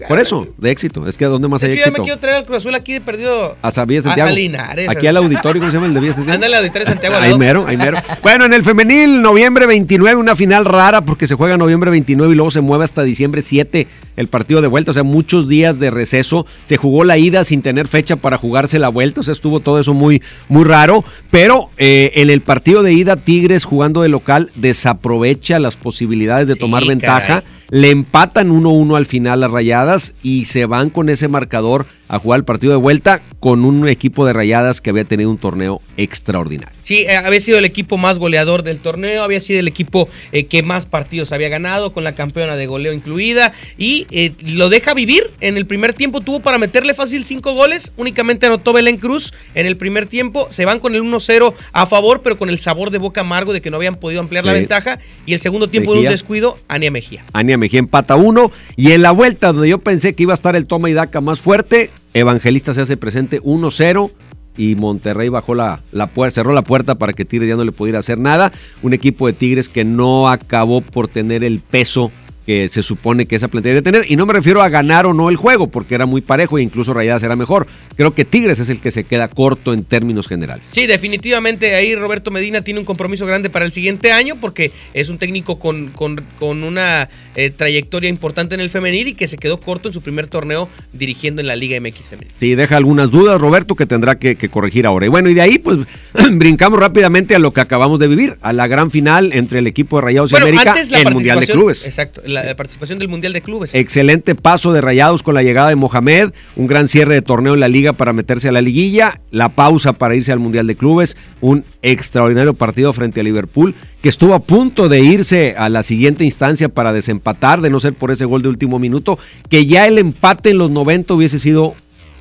[0.07, 1.07] Por eso, de éxito.
[1.07, 2.03] Es que ¿a dónde más De hay hecho, ya me éxito?
[2.05, 3.55] quiero traer al Cruz Azul aquí de perdido.
[3.61, 4.29] A a- Santiago.
[4.29, 4.89] a Linares.
[4.89, 6.35] Aquí al auditorio, ¿cómo se llama el de Villa Santiago?
[6.35, 7.15] Anda al auditorio Santiago.
[7.17, 7.97] Ahí mero, ahí mero.
[8.21, 12.35] Bueno, en el femenil, noviembre 29, una final rara porque se juega noviembre 29 y
[12.35, 15.89] luego se mueve hasta diciembre 7 el partido de vuelta, o sea, muchos días de
[15.91, 16.45] receso.
[16.65, 19.79] Se jugó la ida sin tener fecha para jugarse la vuelta, o sea, estuvo todo
[19.79, 21.03] eso muy, muy raro.
[21.31, 26.55] Pero eh, en el partido de ida, Tigres jugando de local desaprovecha las posibilidades de
[26.55, 27.27] tomar ventaja.
[27.27, 27.43] caray.
[27.73, 32.39] Le empatan 1-1 al final las rayadas y se van con ese marcador a jugar
[32.39, 36.73] el partido de vuelta con un equipo de rayadas que había tenido un torneo extraordinario.
[36.83, 40.45] Sí, eh, había sido el equipo más goleador del torneo, había sido el equipo eh,
[40.45, 44.93] que más partidos había ganado, con la campeona de goleo incluida, y eh, lo deja
[44.93, 45.23] vivir.
[45.41, 49.65] En el primer tiempo tuvo para meterle fácil cinco goles, únicamente anotó Belén Cruz en
[49.65, 52.97] el primer tiempo, se van con el 1-0 a favor, pero con el sabor de
[52.97, 55.99] boca amargo de que no habían podido ampliar la ventaja, y el segundo tiempo en
[55.99, 57.23] un descuido, Ania Mejía.
[57.33, 60.55] Ania Mejía empata uno y en la vuelta donde yo pensé que iba a estar
[60.55, 64.11] el toma y daca más fuerte, Evangelista se hace presente 1-0
[64.57, 65.81] y Monterrey bajó la,
[66.13, 68.51] puerta, cerró la puerta para que Tigres ya no le pudiera hacer nada.
[68.81, 72.11] Un equipo de Tigres que no acabó por tener el peso
[72.45, 74.11] que se supone que esa plantilla debe tener.
[74.11, 76.61] Y no me refiero a ganar o no el juego, porque era muy parejo e
[76.63, 77.67] incluso Rayadas era mejor.
[77.95, 80.63] Creo que Tigres es el que se queda corto en términos generales.
[80.71, 85.09] Sí, definitivamente ahí Roberto Medina tiene un compromiso grande para el siguiente año porque es
[85.09, 89.37] un técnico con, con- con una eh, trayectoria importante en el femenil y que se
[89.37, 92.31] quedó corto en su primer torneo dirigiendo en la Liga MX femenil.
[92.39, 95.05] Sí, deja algunas dudas, Roberto, que tendrá que, que corregir ahora.
[95.05, 95.79] Y bueno, y de ahí, pues,
[96.31, 99.97] brincamos rápidamente a lo que acabamos de vivir, a la gran final entre el equipo
[99.97, 101.85] de Rayados y América, antes la el Mundial de Clubes.
[101.85, 103.75] Exacto, la, participación del Mundial de Clubes.
[103.75, 107.59] Excelente paso de Rayados con la llegada de Mohamed, un gran cierre de torneo en
[107.59, 111.17] la liga para meterse a la liguilla, la pausa para irse al Mundial de Clubes,
[111.41, 113.73] un extraordinario partido frente a Liverpool
[114.03, 117.93] que estuvo a punto de irse a la siguiente instancia para desempatar, de no ser
[117.93, 119.17] por ese gol de último minuto,
[119.49, 121.73] que ya el empate en los 90 hubiese sido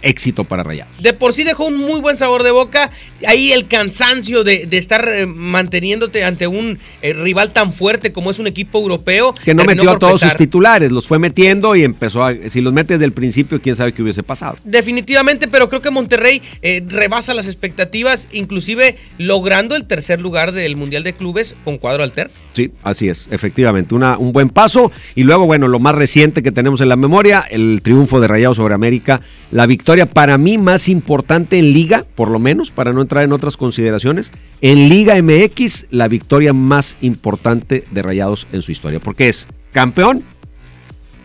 [0.02, 0.92] éxito para Rayados.
[1.00, 2.90] De por sí dejó un muy buen sabor de boca.
[3.26, 8.30] Ahí el cansancio de, de estar eh, manteniéndote ante un eh, rival tan fuerte como
[8.30, 9.34] es un equipo europeo.
[9.44, 12.72] Que no metió a todos sus titulares, los fue metiendo y empezó a, si los
[12.72, 14.56] metes desde el principio, quién sabe qué hubiese pasado.
[14.64, 20.76] Definitivamente, pero creo que Monterrey eh, rebasa las expectativas, inclusive logrando el tercer lugar del
[20.76, 22.32] Mundial de Clubes con cuadro alterno.
[22.54, 24.92] Sí, así es, efectivamente, una, un buen paso.
[25.14, 28.58] Y luego, bueno, lo más reciente que tenemos en la memoria, el triunfo de Rayados
[28.58, 33.02] sobre América, la victoria para mí más importante en Liga, por lo menos, para no
[33.02, 38.72] entrar en otras consideraciones, en Liga MX, la victoria más importante de Rayados en su
[38.72, 40.22] historia, porque es campeón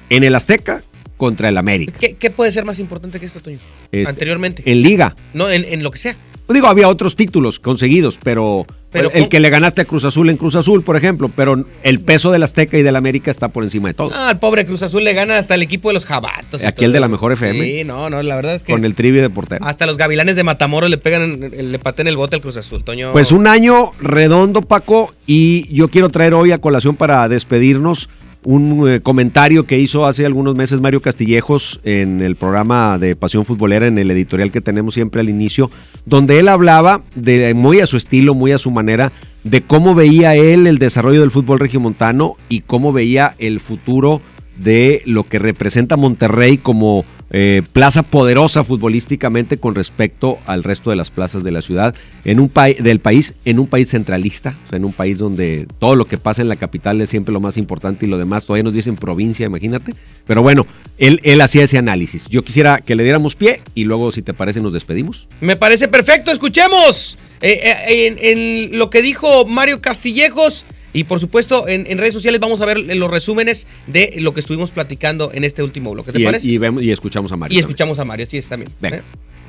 [0.09, 0.81] en el Azteca
[1.15, 1.93] contra el América.
[1.99, 3.59] ¿Qué, qué puede ser más importante que esto, Toño?
[3.91, 4.63] Este, Anteriormente.
[4.65, 5.15] En liga.
[5.33, 6.15] No, en, en lo que sea.
[6.49, 10.37] Digo, había otros títulos conseguidos, pero, Pero el que le ganaste a Cruz Azul en
[10.37, 13.89] Cruz Azul, por ejemplo, pero el peso del Azteca y del América está por encima
[13.89, 14.11] de todo.
[14.13, 16.63] Ah, el pobre Cruz Azul le gana hasta el equipo de los jabatos.
[16.63, 17.63] Aquí el de la mejor FM.
[17.63, 19.65] Sí, no, no, la verdad es que Con el trivi de portero.
[19.65, 23.11] hasta los gavilanes de Matamoros le pegan, le patean el bote al Cruz Azul, Toño.
[23.11, 28.09] Pues un año redondo, Paco, y yo quiero traer hoy a colación para despedirnos
[28.43, 33.45] un eh, comentario que hizo hace algunos meses Mario Castillejos en el programa de Pasión
[33.45, 35.69] Futbolera, en el editorial que tenemos siempre al inicio,
[36.05, 39.11] donde él hablaba de muy a su estilo, muy a su manera,
[39.43, 44.21] de cómo veía él el desarrollo del fútbol regiomontano y cómo veía el futuro
[44.57, 50.95] de lo que representa Monterrey como eh, plaza poderosa futbolísticamente con respecto al resto de
[50.95, 54.69] las plazas de la ciudad en un país del país en un país centralista o
[54.69, 57.41] sea, en un país donde todo lo que pasa en la capital es siempre lo
[57.41, 59.93] más importante y lo demás todavía nos dicen provincia imagínate.
[60.25, 60.65] Pero bueno
[60.97, 62.25] él él hacía ese análisis.
[62.29, 65.27] Yo quisiera que le diéramos pie y luego si te parece nos despedimos.
[65.41, 67.17] Me parece perfecto, escuchemos.
[67.41, 72.13] Eh, eh, en, en lo que dijo Mario Castillejos y por supuesto en, en redes
[72.13, 76.11] sociales vamos a ver los resúmenes de lo que estuvimos platicando en este último bloque,
[76.11, 76.49] ¿te y, parece?
[76.49, 77.69] y vemos y escuchamos a Mario Y también.
[77.69, 78.69] escuchamos a Mario, sí, está bien.
[78.81, 78.97] Venga.
[78.97, 79.01] ¿eh?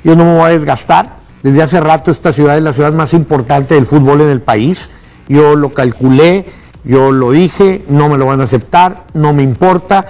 [0.05, 1.17] Yo no me voy a desgastar.
[1.43, 4.89] Desde hace rato esta ciudad es la ciudad más importante del fútbol en el país.
[5.29, 6.45] Yo lo calculé,
[6.85, 10.07] yo lo dije, no me lo van a aceptar, no me importa.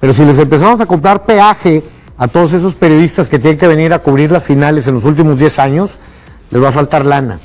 [0.00, 1.82] Pero si les empezamos a comprar peaje
[2.16, 5.38] a todos esos periodistas que tienen que venir a cubrir las finales en los últimos
[5.38, 5.98] 10 años,
[6.50, 7.40] les va a faltar lana.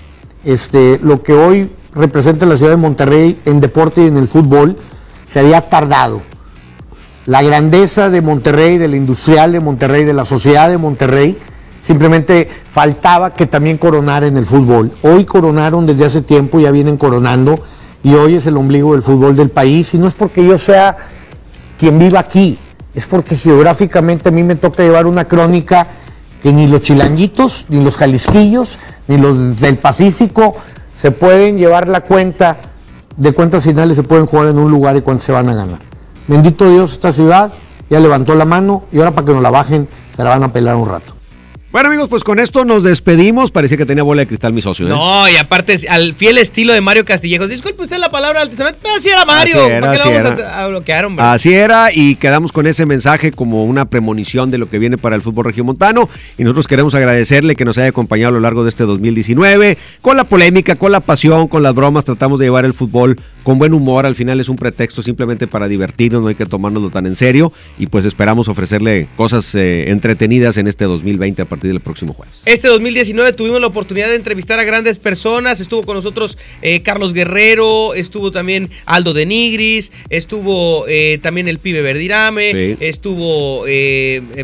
[0.47, 4.77] Este, lo que hoy representa la ciudad de Monterrey en deporte y en el fútbol
[5.25, 6.21] se había tardado
[7.25, 11.37] la grandeza de Monterrey, de la industrial de Monterrey, de la sociedad de Monterrey,
[11.81, 14.93] simplemente faltaba que también coronara en el fútbol.
[15.01, 17.59] Hoy coronaron desde hace tiempo, ya vienen coronando,
[18.01, 20.95] y hoy es el ombligo del fútbol del país, y no es porque yo sea
[21.77, 22.57] quien viva aquí,
[22.95, 25.87] es porque geográficamente a mí me toca llevar una crónica
[26.47, 28.79] que ni los chilanguitos, ni los jalisquillos,
[29.09, 30.55] ni los del Pacífico
[30.97, 32.55] se pueden llevar la cuenta
[33.17, 35.79] de cuántas finales se pueden jugar en un lugar y cuántas se van a ganar.
[36.25, 37.51] Bendito Dios, esta ciudad
[37.89, 40.53] ya levantó la mano y ahora para que nos la bajen se la van a
[40.53, 41.16] pelar un rato.
[41.77, 43.51] Bueno amigos, pues con esto nos despedimos.
[43.51, 44.87] Parecía que tenía bola de cristal mi socio.
[44.87, 44.89] ¿eh?
[44.89, 47.49] No, y aparte al fiel estilo de Mario Castillejos.
[47.49, 49.61] Disculpe usted la palabra pero así era Mario.
[49.61, 50.57] Así era, ¿Para qué así le vamos era.
[50.57, 51.23] a, a bloquear, hombre?
[51.23, 55.15] Así era, y quedamos con ese mensaje como una premonición de lo que viene para
[55.15, 56.09] el fútbol regiomontano.
[56.39, 60.17] Y nosotros queremos agradecerle que nos haya acompañado a lo largo de este 2019, con
[60.17, 62.05] la polémica, con la pasión, con las bromas.
[62.05, 63.17] Tratamos de llevar el fútbol
[63.47, 64.05] con buen humor.
[64.05, 67.53] Al final es un pretexto simplemente para divertirnos, no hay que tomárnoslo tan en serio.
[67.79, 72.35] Y pues esperamos ofrecerle cosas eh, entretenidas en este 2020 a partir del próximo jueves.
[72.43, 75.61] Este 2019 tuvimos la oportunidad de entrevistar a grandes personas.
[75.61, 81.59] Estuvo con nosotros eh, Carlos Guerrero, estuvo también Aldo de Nigris, estuvo eh, también el
[81.59, 82.75] pibe Verdirame, Sí.
[82.81, 83.63] estuvo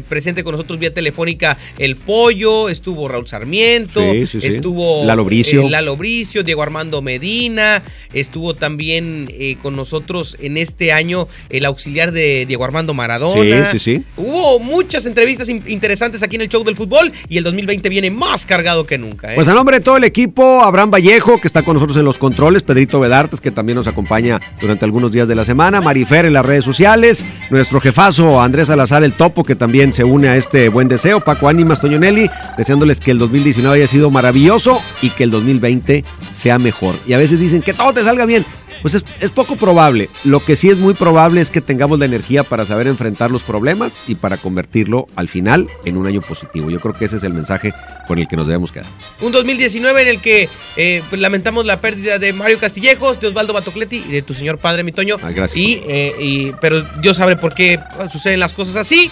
[0.08, 4.48] presente con nosotros vía telefónica El Pollo, estuvo Raúl Sarmiento, Sí, sí, sí.
[4.48, 5.68] estuvo Lalo Bricio.
[5.68, 7.84] Lalo Bricio, Diego Armando Medina,
[8.14, 13.72] estuvo también eh, con nosotros en este año el auxiliar de Diego Armando Maradona.
[13.72, 14.04] Sí, sí, sí.
[14.18, 18.12] Hubo muchas entrevistas in- interesantes aquí en el show del fútbol y el 2020 viene
[18.12, 19.32] más cargado que nunca.
[19.32, 19.36] ¿eh?
[19.36, 22.18] Pues a nombre de todo el equipo, Abraham Vallejo, que está con nosotros en los
[22.18, 26.34] controles, Pedrito Vedartes, que también nos acompaña durante algunos días de la semana, Marifer en
[26.34, 30.70] las redes sociales, nuestro jefazo Andrés Salazar, el topo, que también se une a este
[30.70, 35.32] buen deseo, Paco Ánimas, Toñonelli, deseándoles que el 2019 haya sido maravilloso y que el
[35.32, 36.96] 2020 sea mejor.
[37.08, 38.46] Y a veces dicen que todo te salga bien.
[38.84, 40.10] Pues es, es poco probable.
[40.26, 43.42] Lo que sí es muy probable es que tengamos la energía para saber enfrentar los
[43.42, 46.70] problemas y para convertirlo al final en un año positivo.
[46.70, 47.74] Yo creo que ese es el mensaje
[48.08, 48.86] con el que nos debemos quedar.
[49.22, 53.54] Un 2019 en el que eh, pues, lamentamos la pérdida de Mario Castillejos, de Osvaldo
[53.54, 55.16] Batocletti y de tu señor padre, mi Toño.
[55.24, 55.56] Ah, gracias.
[55.58, 57.80] Y, eh, y- pero Dios sabe por qué
[58.12, 59.10] suceden las cosas así.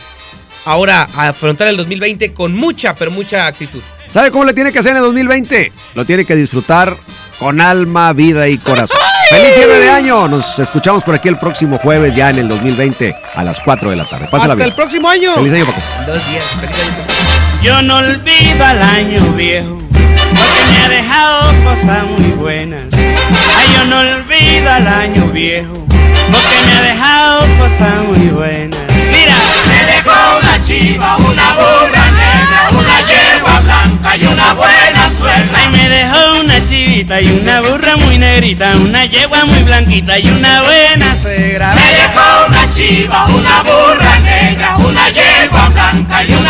[0.66, 3.80] Ahora, a afrontar el 2020 con mucha, pero mucha actitud.
[4.14, 5.72] ¿Sabe cómo le tiene que hacer en el 2020?
[5.96, 6.98] Lo tiene que disfrutar
[7.40, 8.98] con alma, vida y corazón.
[9.32, 10.28] ¡Feliz cierre de año!
[10.28, 13.96] Nos escuchamos por aquí el próximo jueves, ya en el 2020, a las 4 de
[13.96, 14.26] la tarde.
[14.30, 14.70] Pásala Hasta bien.
[14.70, 15.36] el próximo año.
[15.36, 15.82] Feliz año, Paco.
[16.08, 16.46] Dos días.
[16.60, 17.06] Feliz año.
[17.64, 22.84] Yo no olvido al año viejo, porque me ha dejado cosas muy buenas.
[22.94, 28.80] Ay, yo no olvido al año viejo, porque me ha dejado cosas muy buenas.
[29.12, 29.36] Mira,
[29.68, 35.60] Me dejó una chiva, una burra negra, una yegua blanca y una buena suegra.
[35.60, 40.30] ay, me dejó una chivita y una burra muy negrita, una yegua muy blanquita y
[40.30, 41.74] una buena suegra.
[41.76, 46.41] Me dejó una chiva, una burra negra, una yegua blanca y una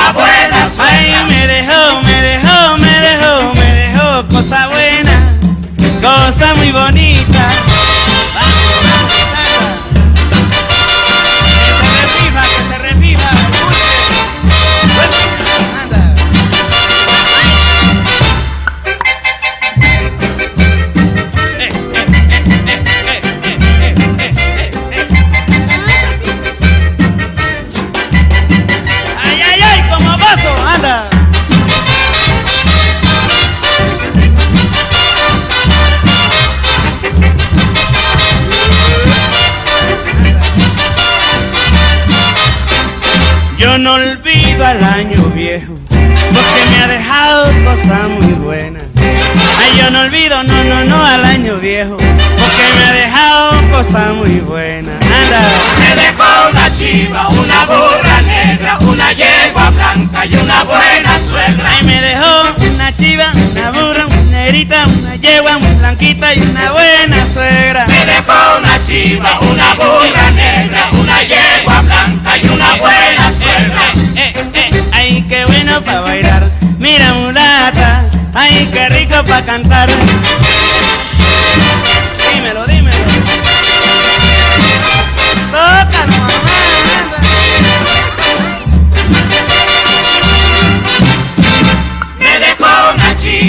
[63.02, 67.88] chiva, una burra, una negrita, una yegua, una blanquita y una buena suegra.
[67.88, 73.92] Me dejó una chiva, una burra negra, una yegua blanca y una buena suegra.
[74.16, 76.44] Eh, eh, eh, ay, qué bueno para bailar.
[76.78, 79.90] Mira, mulata, ay, qué rico para cantar.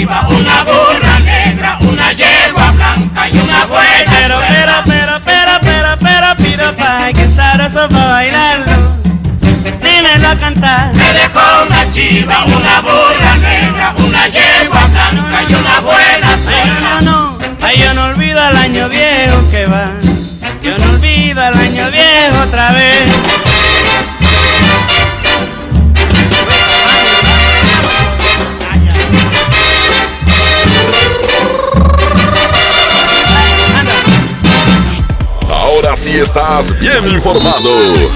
[0.03, 5.97] Chiva, una burra negra, una yegua blanca y una buena Pero, pero, pero, pero, pero,
[5.99, 8.97] pero, pido pa' que sabroso pa' bailarlo.
[9.81, 10.93] Dímelo a cantar.
[10.93, 16.79] Me dejó una chiva, una burra negra, una yegua blanca y una buena suegra.
[16.81, 19.87] No, no, ay, yo no olvido al año viejo que va.
[20.61, 23.12] Yo no olvido al año viejo otra vez.
[36.23, 37.69] Estás bien informado.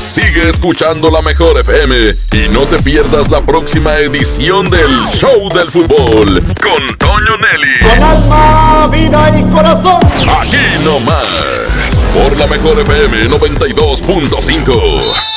[0.10, 5.68] Sigue escuchando la mejor FM y no te pierdas la próxima edición del Show del
[5.68, 7.80] Fútbol con Toño Nelly.
[7.82, 10.00] Con alma, vida y corazón.
[10.40, 10.56] Aquí
[10.86, 11.52] nomás,
[12.14, 15.37] por la mejor FM 92.5.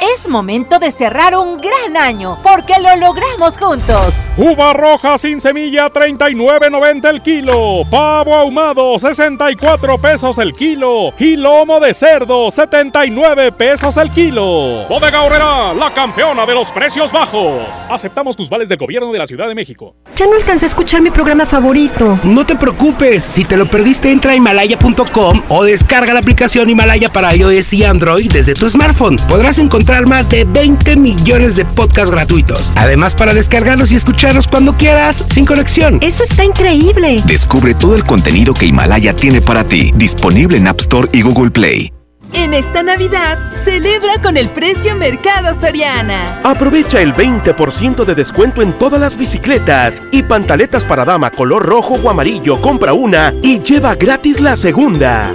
[0.00, 4.28] Es momento de cerrar un gran año porque lo logramos juntos.
[4.38, 7.82] Uva roja sin semilla 39.90 el kilo.
[7.90, 11.12] Pavo ahumado 64 pesos el kilo.
[11.18, 14.86] Y lomo de cerdo 79 pesos el kilo.
[14.88, 17.60] Bodega Horrera, la campeona de los precios bajos.
[17.90, 19.96] Aceptamos tus vales del gobierno de la Ciudad de México.
[20.16, 22.18] Ya no alcancé a escuchar mi programa favorito.
[22.24, 27.12] No te preocupes, si te lo perdiste entra a himalaya.com o descarga la aplicación Himalaya
[27.12, 29.16] para iOS y Android desde tu smartphone.
[29.28, 32.72] Podrás encontrar más de 20 millones de podcasts gratuitos.
[32.76, 35.98] Además para descargarlos y escucharlos cuando quieras, sin conexión.
[36.00, 37.20] Eso está increíble.
[37.26, 41.50] Descubre todo el contenido que Himalaya tiene para ti, disponible en App Store y Google
[41.50, 41.92] Play.
[42.34, 46.40] En esta Navidad, celebra con el precio Mercado Soriana.
[46.44, 51.94] Aprovecha el 20% de descuento en todas las bicicletas y pantaletas para dama color rojo
[51.94, 52.60] o amarillo.
[52.60, 55.34] Compra una y lleva gratis la segunda.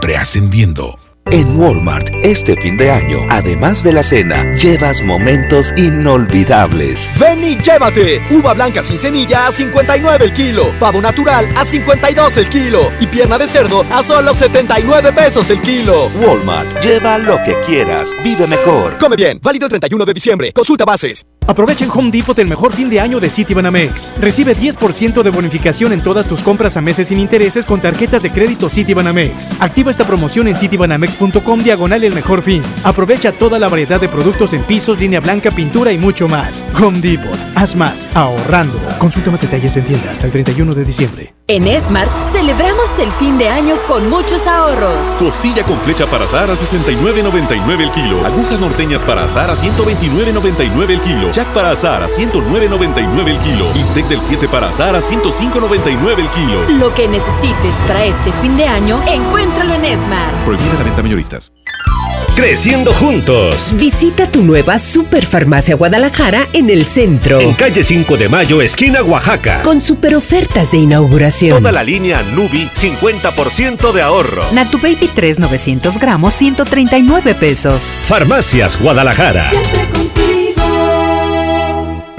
[0.17, 0.97] ascendiendo.
[1.29, 7.09] En Walmart, este fin de año, además de la cena, llevas momentos inolvidables.
[7.19, 12.37] Ven y llévate uva blanca sin semilla a 59 el kilo, pavo natural a 52
[12.37, 16.07] el kilo y pierna de cerdo a solo 79 pesos el kilo.
[16.15, 18.97] Walmart, lleva lo que quieras, vive mejor.
[18.97, 20.51] Come bien, válido el 31 de diciembre.
[20.51, 21.23] Consulta bases.
[21.47, 24.13] Aprovecha en Home Depot el mejor fin de año de Citibanamex.
[24.19, 28.31] Recibe 10% de bonificación en todas tus compras a meses sin intereses con tarjetas de
[28.31, 29.51] crédito Citibanamex.
[29.59, 32.63] Activa esta promoción en citibanamex.com diagonal el mejor fin.
[32.83, 36.65] Aprovecha toda la variedad de productos en pisos, línea blanca, pintura y mucho más.
[36.81, 37.37] Home Depot.
[37.55, 38.79] Haz más ahorrando.
[38.97, 41.40] Consulta más detalles en tienda hasta el 31 de diciembre.
[41.51, 45.05] En Smart celebramos el fin de año con muchos ahorros.
[45.19, 48.25] Costilla con flecha para asar a 69.99 el kilo.
[48.25, 51.29] Agujas norteñas para asar a 129.99 el kilo.
[51.33, 53.65] Jack para asar a 109.99 el kilo.
[53.73, 56.69] Bistec del 7 para asar a 105.99 el kilo.
[56.69, 60.33] Lo que necesites para este fin de año, encuéntralo en Smart.
[60.45, 61.51] Prohibida la venta mayoristas.
[62.35, 63.75] Creciendo juntos.
[63.75, 67.41] Visita tu nueva Superfarmacia Guadalajara en el centro.
[67.41, 69.61] En calle 5 de Mayo, esquina Oaxaca.
[69.63, 71.40] Con super ofertas de inauguración.
[71.49, 74.43] Toda la línea Nubi, 50% de ahorro.
[74.51, 77.97] Natu Baby 3 900 gramos, 139 pesos.
[78.07, 79.49] Farmacias Guadalajara.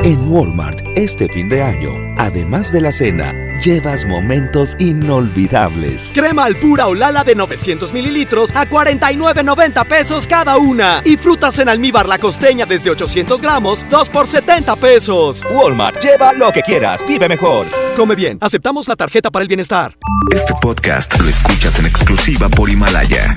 [0.04, 3.32] En Walmart, este fin de año, además de la cena,
[3.62, 6.10] llevas momentos inolvidables.
[6.12, 11.02] Crema al pura o lala de 900 mililitros a 49.90 pesos cada una.
[11.04, 15.44] Y frutas en almíbar la costeña desde 800 gramos, 2 por 70 pesos.
[15.52, 17.66] Walmart, lleva lo que quieras, vive mejor.
[17.96, 19.96] Come bien, aceptamos la tarjeta para el bienestar.
[20.34, 23.36] Este podcast lo escuchas en exclusiva por Himalaya.